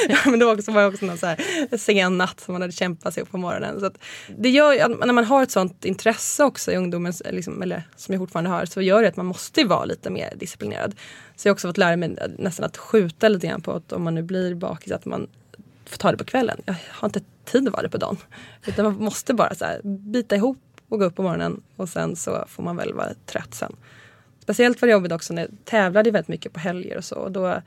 ja, 0.08 0.18
men 0.24 0.38
då 0.38 0.52
också 0.52 0.72
var 0.72 0.80
det 0.82 0.88
också 0.88 1.06
någon 1.06 1.18
så 1.18 1.26
här 1.26 1.76
sen 1.76 2.18
natt 2.18 2.40
som 2.40 2.52
man 2.52 2.62
hade 2.62 2.72
kämpat 2.72 3.14
sig 3.14 3.22
upp 3.22 3.30
på 3.30 3.38
morgonen. 3.38 3.80
Så 3.80 3.90
det 4.36 4.50
gör 4.50 4.88
när 5.06 5.12
man 5.12 5.24
har 5.24 5.42
ett 5.42 5.50
sånt 5.50 5.84
intresse 5.84 6.44
också 6.44 6.72
i 6.72 6.76
ungdomen, 6.76 7.12
liksom, 7.30 7.62
eller 7.62 7.82
som 7.96 8.12
jag 8.12 8.20
fortfarande 8.20 8.50
har, 8.50 8.64
så 8.64 8.82
gör 8.82 9.02
det 9.02 9.08
att 9.08 9.16
man 9.16 9.26
måste 9.26 9.64
vara 9.64 9.84
lite 9.84 10.10
mer 10.10 10.32
disciplinerad. 10.36 10.94
Så 11.36 11.48
jag 11.48 11.50
har 11.50 11.54
också 11.54 11.68
fått 11.68 11.78
lära 11.78 11.96
mig 11.96 12.16
nästan 12.38 12.66
att 12.66 12.76
skjuta 12.76 13.28
lite 13.28 13.46
grann 13.46 13.62
på 13.62 13.72
att 13.72 13.92
om 13.92 14.02
man 14.02 14.14
nu 14.14 14.22
blir 14.22 14.54
bakis 14.54 14.92
att 14.92 15.04
man 15.04 15.28
får 15.86 15.96
ta 15.96 16.10
det 16.10 16.18
på 16.18 16.24
kvällen. 16.24 16.60
Jag 16.64 16.74
har 16.88 17.08
inte 17.08 17.20
tid 17.44 17.68
att 17.68 17.72
vara 17.72 17.82
det 17.82 17.88
på 17.88 17.98
dagen. 17.98 18.16
Utan 18.66 18.84
man 18.84 18.94
måste 18.94 19.34
bara 19.34 19.54
så 19.54 19.64
här, 19.64 19.80
bita 19.84 20.36
ihop 20.36 20.58
och 20.88 20.98
gå 20.98 21.04
upp 21.04 21.16
på 21.16 21.22
morgonen 21.22 21.62
och 21.76 21.88
sen 21.88 22.16
så 22.16 22.44
får 22.48 22.62
man 22.62 22.76
väl 22.76 22.94
vara 22.94 23.08
trött 23.26 23.54
sen. 23.54 23.76
Speciellt 24.44 24.82
var 24.82 24.86
det 24.86 24.92
jobbigt 24.92 25.12
också 25.12 25.34
när 25.34 25.42
jag 25.42 25.50
tävlade 25.64 26.10
väldigt 26.10 26.28
mycket 26.28 26.52
på 26.52 26.60
helger 26.60 26.96
och 26.96 27.04
så. 27.04 27.16
Och 27.16 27.32
då, 27.32 27.62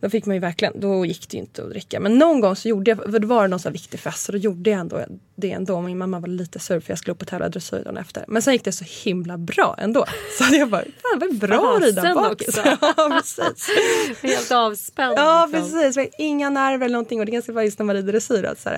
då 0.00 0.10
fick 0.10 0.26
man 0.26 0.36
ju 0.36 0.40
verkligen, 0.40 0.80
då 0.80 1.06
gick 1.06 1.28
det 1.28 1.36
ju 1.36 1.40
inte 1.40 1.62
att 1.62 1.70
dricka. 1.70 2.00
Men 2.00 2.18
någon 2.18 2.40
gång 2.40 2.56
så 2.56 2.68
gjorde 2.68 2.90
jag, 2.90 2.98
för 2.98 3.18
det 3.18 3.26
var 3.26 3.48
någon 3.48 3.58
sån 3.58 3.72
viktig 3.72 4.00
fest, 4.00 4.24
så 4.24 4.32
då 4.32 4.38
gjorde 4.38 4.70
jag 4.70 4.80
ändå 4.80 5.04
det 5.34 5.52
ändå. 5.52 5.80
Min 5.80 5.98
mamma 5.98 6.20
var 6.20 6.28
lite 6.28 6.58
sur 6.58 6.80
för 6.80 6.90
jag 6.90 6.98
skulle 6.98 7.12
upp 7.12 7.22
och 7.22 7.28
tävla 7.28 7.48
dressyr 7.48 7.84
dagen 7.84 7.96
efter. 7.96 8.24
Men 8.28 8.42
sen 8.42 8.52
gick 8.52 8.64
det 8.64 8.72
så 8.72 8.84
himla 9.04 9.38
bra 9.38 9.74
ändå. 9.78 10.04
Så 10.38 10.54
jag 10.54 10.70
bara, 10.70 10.82
fan 10.82 11.20
vad 11.20 11.38
bra 11.38 11.76
att 11.76 11.82
rida 11.82 12.14
bakis. 12.14 12.60
ja, 12.64 13.10
precis. 13.10 13.70
Helt 14.22 14.50
avspänd. 14.50 15.14
Ja 15.16 15.48
liksom. 15.52 15.80
precis, 15.82 16.14
inga 16.18 16.50
nerver 16.50 16.86
eller 16.86 16.92
någonting. 16.92 17.20
Och 17.20 17.26
det 17.26 17.30
är 17.30 17.32
ganska 17.32 17.52
bra 17.52 17.64
just 17.64 17.78
när 17.78 17.86
man 17.86 17.96
rider 17.96 18.12
dressyr. 18.12 18.54
Så, 18.58 18.70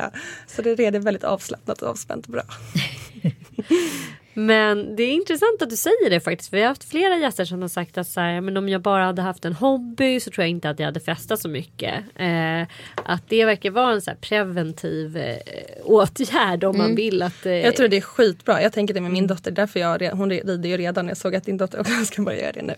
så 0.47 0.63
det 0.63 0.71
är 0.71 0.99
väldigt 0.99 1.25
avslappnat 1.25 1.83
och 1.83 1.89
avspänt 1.89 2.27
och 2.27 2.33
bra. 2.33 2.43
Men 4.39 4.97
det 4.97 5.03
är 5.03 5.13
intressant 5.13 5.63
att 5.63 5.71
du 5.71 5.77
säger 5.77 6.11
det 6.11 6.21
faktiskt. 6.21 6.51
För 6.51 6.57
vi 6.57 6.63
har 6.63 6.69
haft 6.69 6.85
flera 6.85 7.17
gäster 7.17 7.45
som 7.45 7.63
har 7.63 7.69
sagt 7.69 7.99
att 7.99 8.09
så 8.09 8.21
här, 8.21 8.41
men 8.41 8.57
om 8.57 8.69
jag 8.69 8.81
bara 8.83 9.05
hade 9.05 9.23
haft 9.23 9.45
en 9.45 9.53
hobby 9.53 10.21
så 10.21 10.31
tror 10.31 10.43
jag 10.43 10.51
inte 10.51 10.71
att 10.71 10.79
jag 10.79 10.87
hade 10.87 11.01
festat 11.01 11.41
så 11.41 11.49
mycket. 11.49 11.95
Eh, 12.17 12.63
att 12.95 13.23
det 13.29 13.45
verkar 13.45 13.71
vara 13.71 13.93
en 13.93 14.03
så 14.03 14.11
preventiv 14.21 15.17
eh, 15.17 15.37
åtgärd 15.85 16.65
om 16.65 16.75
mm. 16.75 16.87
man 16.87 16.97
vill 16.97 17.23
att... 17.23 17.47
Eh, 17.47 17.53
jag 17.53 17.77
tror 17.77 17.89
det 17.89 17.97
är 17.97 18.01
skitbra. 18.01 18.63
Jag 18.63 18.73
tänker 18.73 18.95
det 18.95 19.01
med 19.01 19.11
min 19.11 19.27
dotter. 19.27 19.51
Därför 19.51 19.81
jag, 19.81 20.11
hon 20.11 20.31
rider 20.31 20.69
ju 20.69 20.77
redan. 20.77 21.09
Jag 21.09 21.17
såg 21.17 21.37
att 21.37 21.45
din 21.45 21.57
dotter 21.57 21.81
också 21.81 21.93
ska 22.05 22.23
börja 22.23 22.41
göra 22.41 22.53
det 22.53 22.63
nu. 22.63 22.75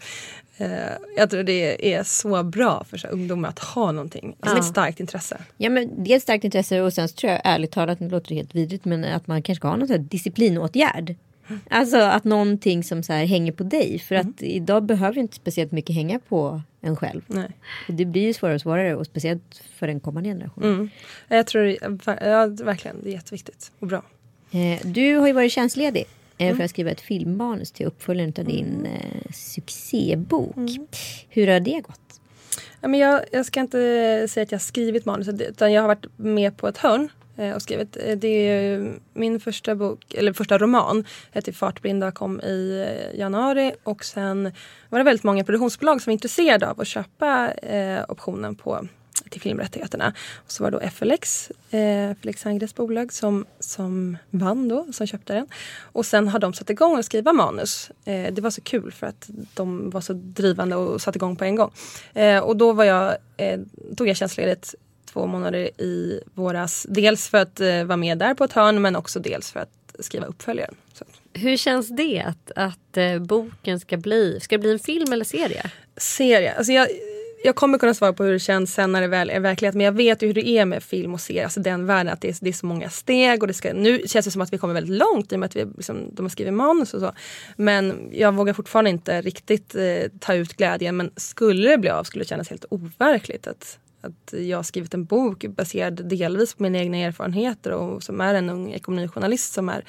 Eh, 0.57 0.93
jag 1.17 1.31
tror 1.31 1.43
det 1.43 1.95
är 1.95 2.03
så 2.03 2.43
bra 2.43 2.85
för 2.91 2.97
så 2.97 3.09
ungdomar 3.09 3.49
att 3.49 3.59
ha 3.59 3.93
någonting. 3.93 4.37
Alltså 4.41 4.57
ja. 4.57 4.61
ett 4.61 4.69
starkt 4.69 5.01
intresse. 5.01 5.41
Ja 5.57 5.71
men 5.71 6.05
det 6.05 6.13
är 6.13 6.17
ett 6.17 6.23
starkt 6.23 6.45
intresse 6.45 6.81
och 6.81 6.93
sen 6.93 7.09
så 7.09 7.15
tror 7.15 7.33
jag 7.33 7.41
ärligt 7.45 7.71
talat, 7.71 7.99
det 7.99 8.09
låter 8.09 8.35
helt 8.35 8.55
vidrigt 8.55 8.85
men 8.85 9.05
att 9.05 9.27
man 9.27 9.43
kanske 9.43 9.61
ska 9.61 9.69
ha 9.69 9.77
någon 9.77 10.07
disciplinåtgärd. 10.07 11.17
Alltså 11.71 11.97
att 11.97 12.25
någonting 12.25 12.85
som 12.85 13.03
så 13.03 13.13
här 13.13 13.25
hänger 13.25 13.53
på 13.53 13.63
dig. 13.63 13.99
För 13.99 14.15
mm. 14.15 14.29
att 14.29 14.43
idag 14.43 14.83
behöver 14.83 15.19
inte 15.19 15.37
speciellt 15.37 15.73
mycket 15.73 15.95
hänga 15.95 16.19
på 16.19 16.63
en 16.81 16.97
själv. 16.97 17.23
Nej. 17.27 17.51
Och 17.89 17.95
det 17.95 18.05
blir 18.05 18.23
ju 18.23 18.33
svårare 18.33 18.55
och 18.55 18.61
svårare 18.61 18.97
och 18.97 19.07
speciellt 19.07 19.63
för 19.75 19.87
den 19.87 20.01
kommande 20.01 20.29
generationen. 20.29 20.75
Mm. 20.75 20.91
Jag 21.29 21.47
tror 21.47 21.77
ja, 22.07 22.47
verkligen 22.47 22.97
det 23.03 23.11
är 23.11 23.13
jätteviktigt 23.13 23.73
och 23.79 23.87
bra. 23.87 24.03
Eh, 24.51 24.87
du 24.87 25.17
har 25.17 25.27
ju 25.27 25.33
varit 25.33 25.53
tjänstledig 25.53 26.05
eh, 26.39 26.47
mm. 26.47 26.57
för 26.57 26.65
att 26.65 26.71
skriva 26.71 26.91
ett 26.91 27.01
filmmanus 27.01 27.73
till 27.73 27.87
uppföljaren 27.87 28.33
av 28.39 28.45
din 28.45 28.67
mm. 28.67 28.85
eh, 28.85 29.33
succébok. 29.33 30.57
Mm. 30.57 30.87
Hur 31.29 31.47
har 31.47 31.61
det 31.61 31.81
gått? 31.81 32.21
Ja, 32.81 32.89
men 32.89 33.01
jag, 33.01 33.21
jag 33.33 33.47
ska 33.47 33.61
inte 33.61 33.79
säga 34.31 34.43
att 34.43 34.53
jag 34.53 34.59
har 34.59 34.65
skrivit 34.65 35.05
manuset 35.05 35.41
utan 35.41 35.73
jag 35.73 35.83
har 35.83 35.89
varit 35.89 36.07
med 36.17 36.57
på 36.57 36.69
ett 36.69 36.79
hörn 36.79 37.09
Eh, 37.37 37.55
och 37.55 37.63
skrivit. 37.63 37.97
Eh, 37.97 38.17
det 38.17 38.49
är 38.49 38.95
min 39.13 39.41
första 39.41 39.75
bok, 39.75 40.15
eller 40.15 40.33
första 40.33 40.59
roman, 40.59 40.99
eh, 40.99 41.05
heter 41.33 41.53
Fartblinda, 41.53 42.13
kom 42.13 42.41
i 42.41 42.87
januari 43.15 43.73
och 43.83 44.05
sen 44.05 44.53
var 44.89 44.99
det 44.99 45.05
väldigt 45.05 45.25
många 45.25 45.45
produktionsbolag 45.45 46.03
som 46.03 46.11
var 46.11 46.13
intresserade 46.13 46.71
av 46.71 46.81
att 46.81 46.87
köpa 46.87 47.51
eh, 47.53 48.05
optionen 48.09 48.55
på 48.55 48.87
till 49.31 49.41
filmrättigheterna. 49.41 50.15
Och 50.37 50.53
så 50.53 50.63
var 50.63 50.71
det 50.71 50.79
då 50.79 50.91
FLX, 50.91 51.51
eh, 51.51 52.15
Felix 52.21 52.41
Sandgrens 52.41 52.75
bolag, 52.75 53.13
som, 53.13 53.47
som 53.61 54.17
vann 54.31 54.69
då, 54.69 54.87
som 54.93 55.07
köpte 55.07 55.33
den. 55.33 55.47
Och 55.83 56.07
sen 56.07 56.29
har 56.29 56.39
de 56.39 56.53
satt 56.53 56.71
igång 56.71 56.99
att 56.99 57.05
skriva 57.05 57.33
manus. 57.33 57.91
Eh, 58.05 58.33
det 58.33 58.41
var 58.41 58.51
så 58.51 58.61
kul 58.61 58.93
för 58.93 59.07
att 59.07 59.31
de 59.55 59.91
var 59.91 60.01
så 60.01 60.13
drivande 60.13 60.77
och 60.77 61.03
satte 61.03 61.19
igång 61.19 61.37
på 61.37 61.45
en 61.45 61.57
gång. 61.57 61.71
Eh, 62.15 62.39
och 62.39 62.57
då 62.57 62.73
var 62.73 62.85
jag, 62.85 63.17
eh, 63.37 63.61
tog 63.97 64.09
jag 64.09 64.17
tjänstledigt 64.17 64.75
två 65.13 65.27
månader 65.27 65.81
i 65.81 66.21
våras. 66.35 66.87
Dels 66.89 67.29
för 67.29 67.39
att 67.39 67.61
eh, 67.61 67.85
vara 67.85 67.97
med 67.97 68.19
där 68.19 68.35
på 68.35 68.45
ett 68.45 68.53
hörn 68.53 68.83
men 68.83 68.97
också 68.97 69.21
dels 69.21 69.51
för 69.51 69.61
att 69.61 69.71
skriva 69.99 70.27
uppföljaren. 70.27 70.75
Så. 70.93 71.05
Hur 71.33 71.57
känns 71.57 71.89
det 71.89 72.21
att, 72.21 72.53
att 72.57 72.97
eh, 72.97 73.19
boken 73.19 73.81
ska 73.81 73.97
bli, 73.97 74.41
ska 74.41 74.55
det 74.55 74.61
bli 74.61 74.73
en 74.73 74.79
film 74.79 75.13
eller 75.13 75.25
serie? 75.25 75.71
Serie. 75.97 76.55
Alltså 76.55 76.73
jag, 76.73 76.89
jag 77.45 77.57
kommer 77.57 77.79
kunna 77.79 77.95
svara 77.95 78.13
på 78.13 78.25
hur 78.25 78.33
det 78.33 78.39
känns 78.39 78.75
sen 78.75 78.93
när 78.93 79.01
det 79.01 79.09
väl 79.09 79.31
är 79.31 79.41
verklighet. 79.41 79.75
Men 79.75 79.85
jag 79.85 79.93
vet 79.93 80.23
ju 80.23 80.27
hur 80.27 80.35
det 80.35 80.49
är 80.49 80.65
med 80.65 80.83
film 80.83 81.15
och 81.15 81.21
serie. 81.21 81.45
Alltså 81.45 81.61
den 81.61 81.87
världen. 81.87 82.13
Att 82.13 82.21
det 82.21 82.29
är, 82.29 82.37
det 82.41 82.49
är 82.49 82.53
så 82.53 82.67
många 82.67 82.91
steg. 82.91 83.43
Och 83.43 83.49
det 83.49 83.55
ska, 83.55 83.73
nu 83.73 84.03
känns 84.07 84.25
det 84.25 84.31
som 84.31 84.43
att 84.43 84.53
vi 84.53 84.59
kommer 84.59 84.75
väldigt 84.75 84.99
långt 84.99 85.33
i 85.33 85.35
och 85.35 85.41
med 85.41 85.47
att 85.47 85.57
vi, 85.57 85.65
liksom, 85.65 86.15
de 86.15 86.23
har 86.23 86.31
skrivit 86.31 86.55
manus 86.55 86.95
och 86.95 87.01
så. 87.01 87.13
Men 87.57 88.11
jag 88.13 88.35
vågar 88.35 88.53
fortfarande 88.53 88.91
inte 88.91 89.21
riktigt 89.21 89.75
eh, 89.75 90.03
ta 90.21 90.35
ut 90.35 90.57
glädjen. 90.57 90.97
Men 90.97 91.11
skulle 91.17 91.71
det 91.71 91.79
bli 91.79 91.91
av 91.91 92.05
skulle 92.05 92.25
det 92.25 92.29
kännas 92.29 92.51
helt 92.51 92.65
overkligt 92.71 93.47
att, 93.47 93.79
att 94.01 94.33
jag 94.33 94.59
har 94.59 94.63
skrivit 94.63 94.95
en 94.95 95.05
bok 95.05 95.45
baserad 95.49 96.09
delvis 96.09 96.55
på 96.55 96.63
mina 96.63 96.79
egna 96.79 96.97
erfarenheter 96.97 97.73
och 97.73 98.03
som 98.03 98.21
är 98.21 98.35
en 98.35 98.51
ung 98.51 98.73
ekonomijournalist 98.73 99.53
som 99.53 99.69
är 99.69 99.85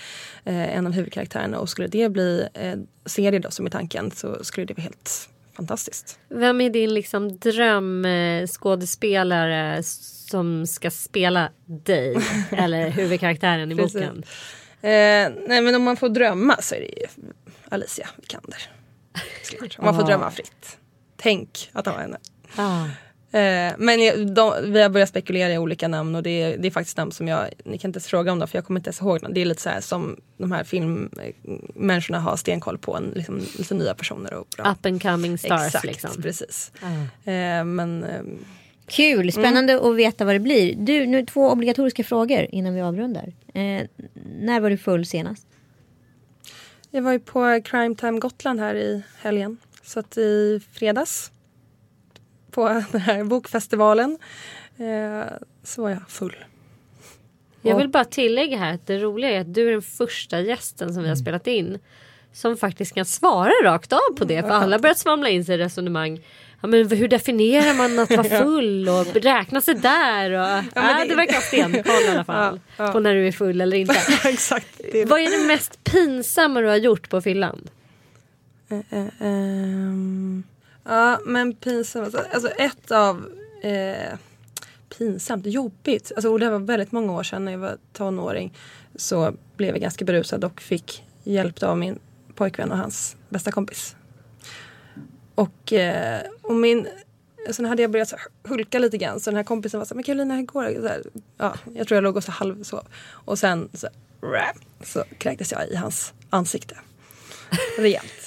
eh, 0.45 0.77
en 0.77 0.87
av 0.87 0.93
huvudkaraktärerna. 0.93 1.59
Och 1.59 1.69
skulle 1.69 1.87
det 1.87 2.09
bli 2.09 2.47
eh, 2.53 2.75
serie 3.05 3.39
då 3.39 3.51
som 3.51 3.65
är 3.65 3.69
tanken 3.69 4.11
så 4.11 4.43
skulle 4.43 4.65
det 4.65 4.73
vara 4.73 4.83
helt 4.83 5.29
fantastiskt. 5.53 6.19
Vem 6.29 6.61
är 6.61 6.69
din 6.69 6.93
liksom 6.93 7.39
drömskådespelare 7.39 9.83
som 9.83 10.67
ska 10.67 10.91
spela 10.91 11.49
dig 11.65 12.17
eller 12.51 12.89
huvudkaraktären 12.89 13.71
i 13.71 13.75
boken? 13.75 14.23
Eh, 14.81 15.29
nej 15.47 15.61
men 15.61 15.75
om 15.75 15.83
man 15.83 15.97
får 15.97 16.09
drömma 16.09 16.57
så 16.61 16.75
är 16.75 16.79
det 16.79 16.85
ju 16.85 17.05
Alicia 17.69 18.09
Vikander. 18.17 18.69
Om 19.77 19.85
man 19.85 19.95
får 19.95 20.03
drömma 20.03 20.31
fritt. 20.31 20.77
Tänk 21.17 21.69
att 21.73 21.85
ha 21.85 21.97
henne. 21.97 22.17
Ah. 22.55 22.85
Eh, 23.31 23.73
men 23.77 24.33
de, 24.33 24.53
vi 24.71 24.81
har 24.81 24.89
börjat 24.89 25.09
spekulera 25.09 25.53
i 25.53 25.57
olika 25.57 25.87
namn 25.87 26.15
och 26.15 26.23
det 26.23 26.41
är, 26.41 26.57
det 26.57 26.67
är 26.67 26.71
faktiskt 26.71 26.97
namn 26.97 27.11
som 27.11 27.27
jag, 27.27 27.47
ni 27.65 27.77
kan 27.77 27.89
inte 27.89 27.97
ens 27.97 28.07
fråga 28.07 28.31
om 28.31 28.39
dem 28.39 28.47
för 28.47 28.57
jag 28.57 28.65
kommer 28.65 28.79
inte 28.79 28.87
ens 28.87 29.01
ihåg 29.01 29.21
dem. 29.21 29.33
Det 29.33 29.41
är 29.41 29.45
lite 29.45 29.61
så 29.61 29.69
här 29.69 29.81
som 29.81 30.17
de 30.37 30.51
här 30.51 30.63
filmmänniskorna 30.63 32.19
har 32.19 32.35
stenkoll 32.35 32.77
på, 32.77 32.95
en, 32.95 33.11
liksom, 33.15 33.39
lite 33.57 33.73
nya 33.73 33.93
personer. 33.93 34.33
Och 34.33 34.47
bra. 34.57 34.71
Up 34.71 34.85
and 34.85 35.01
coming 35.01 35.37
stars 35.37 35.65
Exakt, 35.65 35.85
liksom. 35.85 36.21
precis. 36.21 36.71
Mm. 36.81 37.01
Eh, 37.25 37.65
men, 37.65 38.03
eh, 38.03 38.21
Kul, 38.87 39.31
spännande 39.31 39.73
mm. 39.73 39.85
att 39.85 39.95
veta 39.95 40.25
vad 40.25 40.35
det 40.35 40.39
blir. 40.39 40.75
Du, 40.75 41.05
nu 41.05 41.25
två 41.25 41.49
obligatoriska 41.49 42.03
frågor 42.03 42.47
innan 42.51 42.73
vi 42.73 42.81
avrundar. 42.81 43.33
Eh, 43.53 43.87
när 44.39 44.59
var 44.59 44.69
du 44.69 44.77
full 44.77 45.05
senast? 45.05 45.47
Jag 46.89 47.01
var 47.01 47.11
ju 47.11 47.19
på 47.19 47.61
Crime 47.65 47.95
Time 47.95 48.19
Gotland 48.19 48.59
här 48.59 48.75
i 48.75 49.03
helgen. 49.21 49.57
Så 49.83 49.99
att 49.99 50.17
i 50.17 50.61
fredags 50.73 51.31
på 52.51 52.83
den 52.91 53.01
här 53.01 53.23
bokfestivalen 53.23 54.17
eh, 54.77 55.33
så 55.63 55.81
var 55.81 55.89
jag 55.89 56.09
full. 56.09 56.35
Jag 57.61 57.77
vill 57.77 57.89
bara 57.89 58.05
tillägga 58.05 58.57
här 58.57 58.73
att 58.73 58.87
det 58.87 58.97
roliga 58.97 59.31
är 59.31 59.41
att 59.41 59.53
du 59.53 59.67
är 59.67 59.71
den 59.71 59.81
första 59.81 60.39
gästen 60.39 60.93
som 60.93 61.03
vi 61.03 61.09
har 61.09 61.15
mm. 61.15 61.23
spelat 61.23 61.47
in 61.47 61.79
som 62.33 62.57
faktiskt 62.57 62.93
kan 62.93 63.05
svara 63.05 63.51
rakt 63.63 63.93
av 63.93 64.15
på 64.17 64.25
det. 64.25 64.41
För 64.41 64.49
alla 64.49 64.79
börjat 64.79 64.97
svamla 64.97 65.29
in 65.29 65.45
sig 65.45 65.55
i 65.55 65.57
resonemang. 65.57 66.19
Ja, 66.61 66.67
men 66.67 66.89
hur 66.89 67.07
definierar 67.07 67.73
man 67.73 67.99
att 67.99 68.09
vara 68.09 68.23
full 68.43 68.89
och 68.89 69.15
räkna 69.15 69.61
sig 69.61 69.75
där? 69.75 70.31
Och, 70.31 70.47
ja, 70.47 70.63
det, 70.73 71.01
äh, 71.01 71.07
det 71.07 71.15
verkar 71.15 71.33
ha 71.33 71.41
stenkoll 71.41 72.03
i 72.07 72.09
alla 72.09 72.23
fall. 72.23 72.59
Ja, 72.77 72.85
ja. 72.85 72.91
På 72.91 72.99
när 72.99 73.13
du 73.13 73.27
är 73.27 73.31
full 73.31 73.61
eller 73.61 73.77
inte. 73.77 73.95
Exakt. 74.25 74.81
Det 74.91 75.05
Vad 75.05 75.19
är 75.19 75.41
det 75.41 75.47
mest 75.47 75.83
pinsamma 75.83 76.61
du 76.61 76.67
har 76.67 76.75
gjort 76.75 77.09
på 77.09 77.21
fyllan? 77.21 77.67
Uh, 78.71 78.79
uh, 78.93 79.07
um... 79.19 80.43
Ja, 80.83 81.19
men 81.25 81.53
pinsamt. 81.53 82.05
Alltså, 82.05 82.23
alltså 82.33 82.49
ett 82.49 82.91
av 82.91 83.25
eh, 83.61 84.17
pinsamt, 84.97 85.45
jobbigt. 85.45 86.11
Alltså, 86.15 86.29
och 86.31 86.39
det 86.39 86.49
var 86.49 86.59
väldigt 86.59 86.91
många 86.91 87.13
år 87.13 87.23
sedan 87.23 87.45
när 87.45 87.51
jag 87.51 87.59
var 87.59 87.77
tonåring. 87.93 88.53
Så 88.95 89.33
blev 89.57 89.69
jag 89.69 89.81
ganska 89.81 90.05
berusad 90.05 90.43
och 90.43 90.61
fick 90.61 91.03
hjälp 91.23 91.63
av 91.63 91.77
min 91.77 91.99
pojkvän 92.35 92.71
och 92.71 92.77
hans 92.77 93.15
bästa 93.29 93.51
kompis. 93.51 93.95
Och, 95.35 95.73
eh, 95.73 96.21
och 96.41 96.55
min 96.55 96.87
Sen 97.49 97.65
hade 97.65 97.81
jag 97.81 97.91
börjat 97.91 98.09
så 98.09 98.15
hulka 98.43 98.79
lite 98.79 98.97
grann 98.97 99.19
så 99.19 99.29
den 99.29 99.37
här 99.37 99.43
kompisen 99.43 99.79
var 99.79 99.85
så 99.85 99.93
här, 99.93 99.95
men 99.95 100.03
Karolina 100.03 100.35
hur 100.35 100.43
går 100.43 100.63
det? 100.63 100.81
Så 100.81 100.87
här, 100.87 101.03
ja, 101.37 101.55
jag 101.73 101.87
tror 101.87 101.95
jag 101.95 102.03
låg 102.03 102.17
och 102.17 102.23
så 102.23 102.31
halvsov. 102.31 102.87
Och 103.09 103.39
sen 103.39 103.69
så, 103.73 103.87
så 104.83 105.03
kräktes 105.17 105.51
jag 105.51 105.69
i 105.69 105.75
hans 105.75 106.13
ansikte. 106.29 106.77
Rejält. 107.77 108.20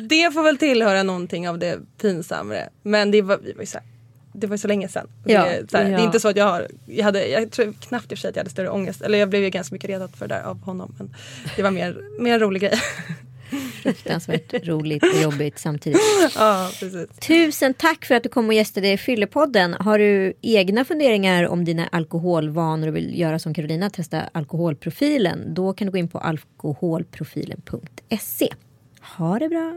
det 0.08 0.34
får 0.34 0.42
väl 0.42 0.58
tillhöra 0.58 1.02
någonting 1.02 1.48
av 1.48 1.58
det 1.58 1.78
pinsammare. 2.00 2.68
Men 2.82 3.10
det 3.10 3.22
var, 3.22 3.38
vi 3.38 3.52
var 3.52 3.60
ju 3.60 3.66
så 3.66 3.78
här, 3.78 3.86
det 4.32 4.46
var 4.46 4.56
så 4.56 4.68
länge 4.68 4.88
sedan. 4.88 5.08
Ja, 5.24 5.44
det, 5.44 5.70
så 5.70 5.76
här, 5.76 5.84
ja. 5.84 5.96
det, 5.96 6.02
är 6.02 6.04
inte 6.04 6.20
så 6.20 6.28
att 6.28 6.36
jag 6.36 6.44
har, 6.44 6.68
jag, 6.86 7.04
hade, 7.04 7.26
jag 7.26 7.50
tror 7.50 7.72
knappt 7.72 8.12
i 8.12 8.14
och 8.14 8.18
för 8.18 8.20
sig 8.20 8.28
att 8.28 8.36
jag 8.36 8.40
hade 8.40 8.50
större 8.50 8.68
ångest. 8.68 9.02
Eller 9.02 9.18
jag 9.18 9.28
blev 9.28 9.42
ju 9.42 9.50
ganska 9.50 9.74
mycket 9.74 9.90
redat 9.90 10.16
för 10.16 10.28
det 10.28 10.34
där 10.34 10.42
av 10.42 10.60
honom. 10.60 10.94
Men 10.98 11.14
det 11.56 11.62
var 11.62 11.70
mer, 11.70 12.20
mer 12.20 12.34
en 12.34 12.40
rolig 12.40 12.62
grej. 12.62 12.80
Fruktansvärt 13.82 14.66
roligt 14.66 15.02
och 15.02 15.22
jobbigt 15.22 15.58
samtidigt. 15.58 16.00
Ja. 16.34 16.70
Tusen 17.20 17.74
tack 17.74 18.04
för 18.04 18.14
att 18.14 18.22
du 18.22 18.28
kom 18.28 18.46
och 18.46 18.54
gästade 18.54 18.96
Fyllepodden. 18.96 19.74
Har 19.74 19.98
du 19.98 20.32
egna 20.42 20.84
funderingar 20.84 21.48
om 21.48 21.64
dina 21.64 21.88
alkoholvanor 21.92 22.88
och 22.88 22.96
vill 22.96 23.18
göra 23.18 23.38
som 23.38 23.54
Carolina, 23.54 23.90
testa 23.90 24.22
alkoholprofilen, 24.32 25.54
då 25.54 25.72
kan 25.72 25.86
du 25.86 25.92
gå 25.92 25.98
in 25.98 26.08
på 26.08 26.18
alkoholprofilen.se. 26.18 28.48
Ha 29.16 29.38
det 29.38 29.48
bra! 29.48 29.72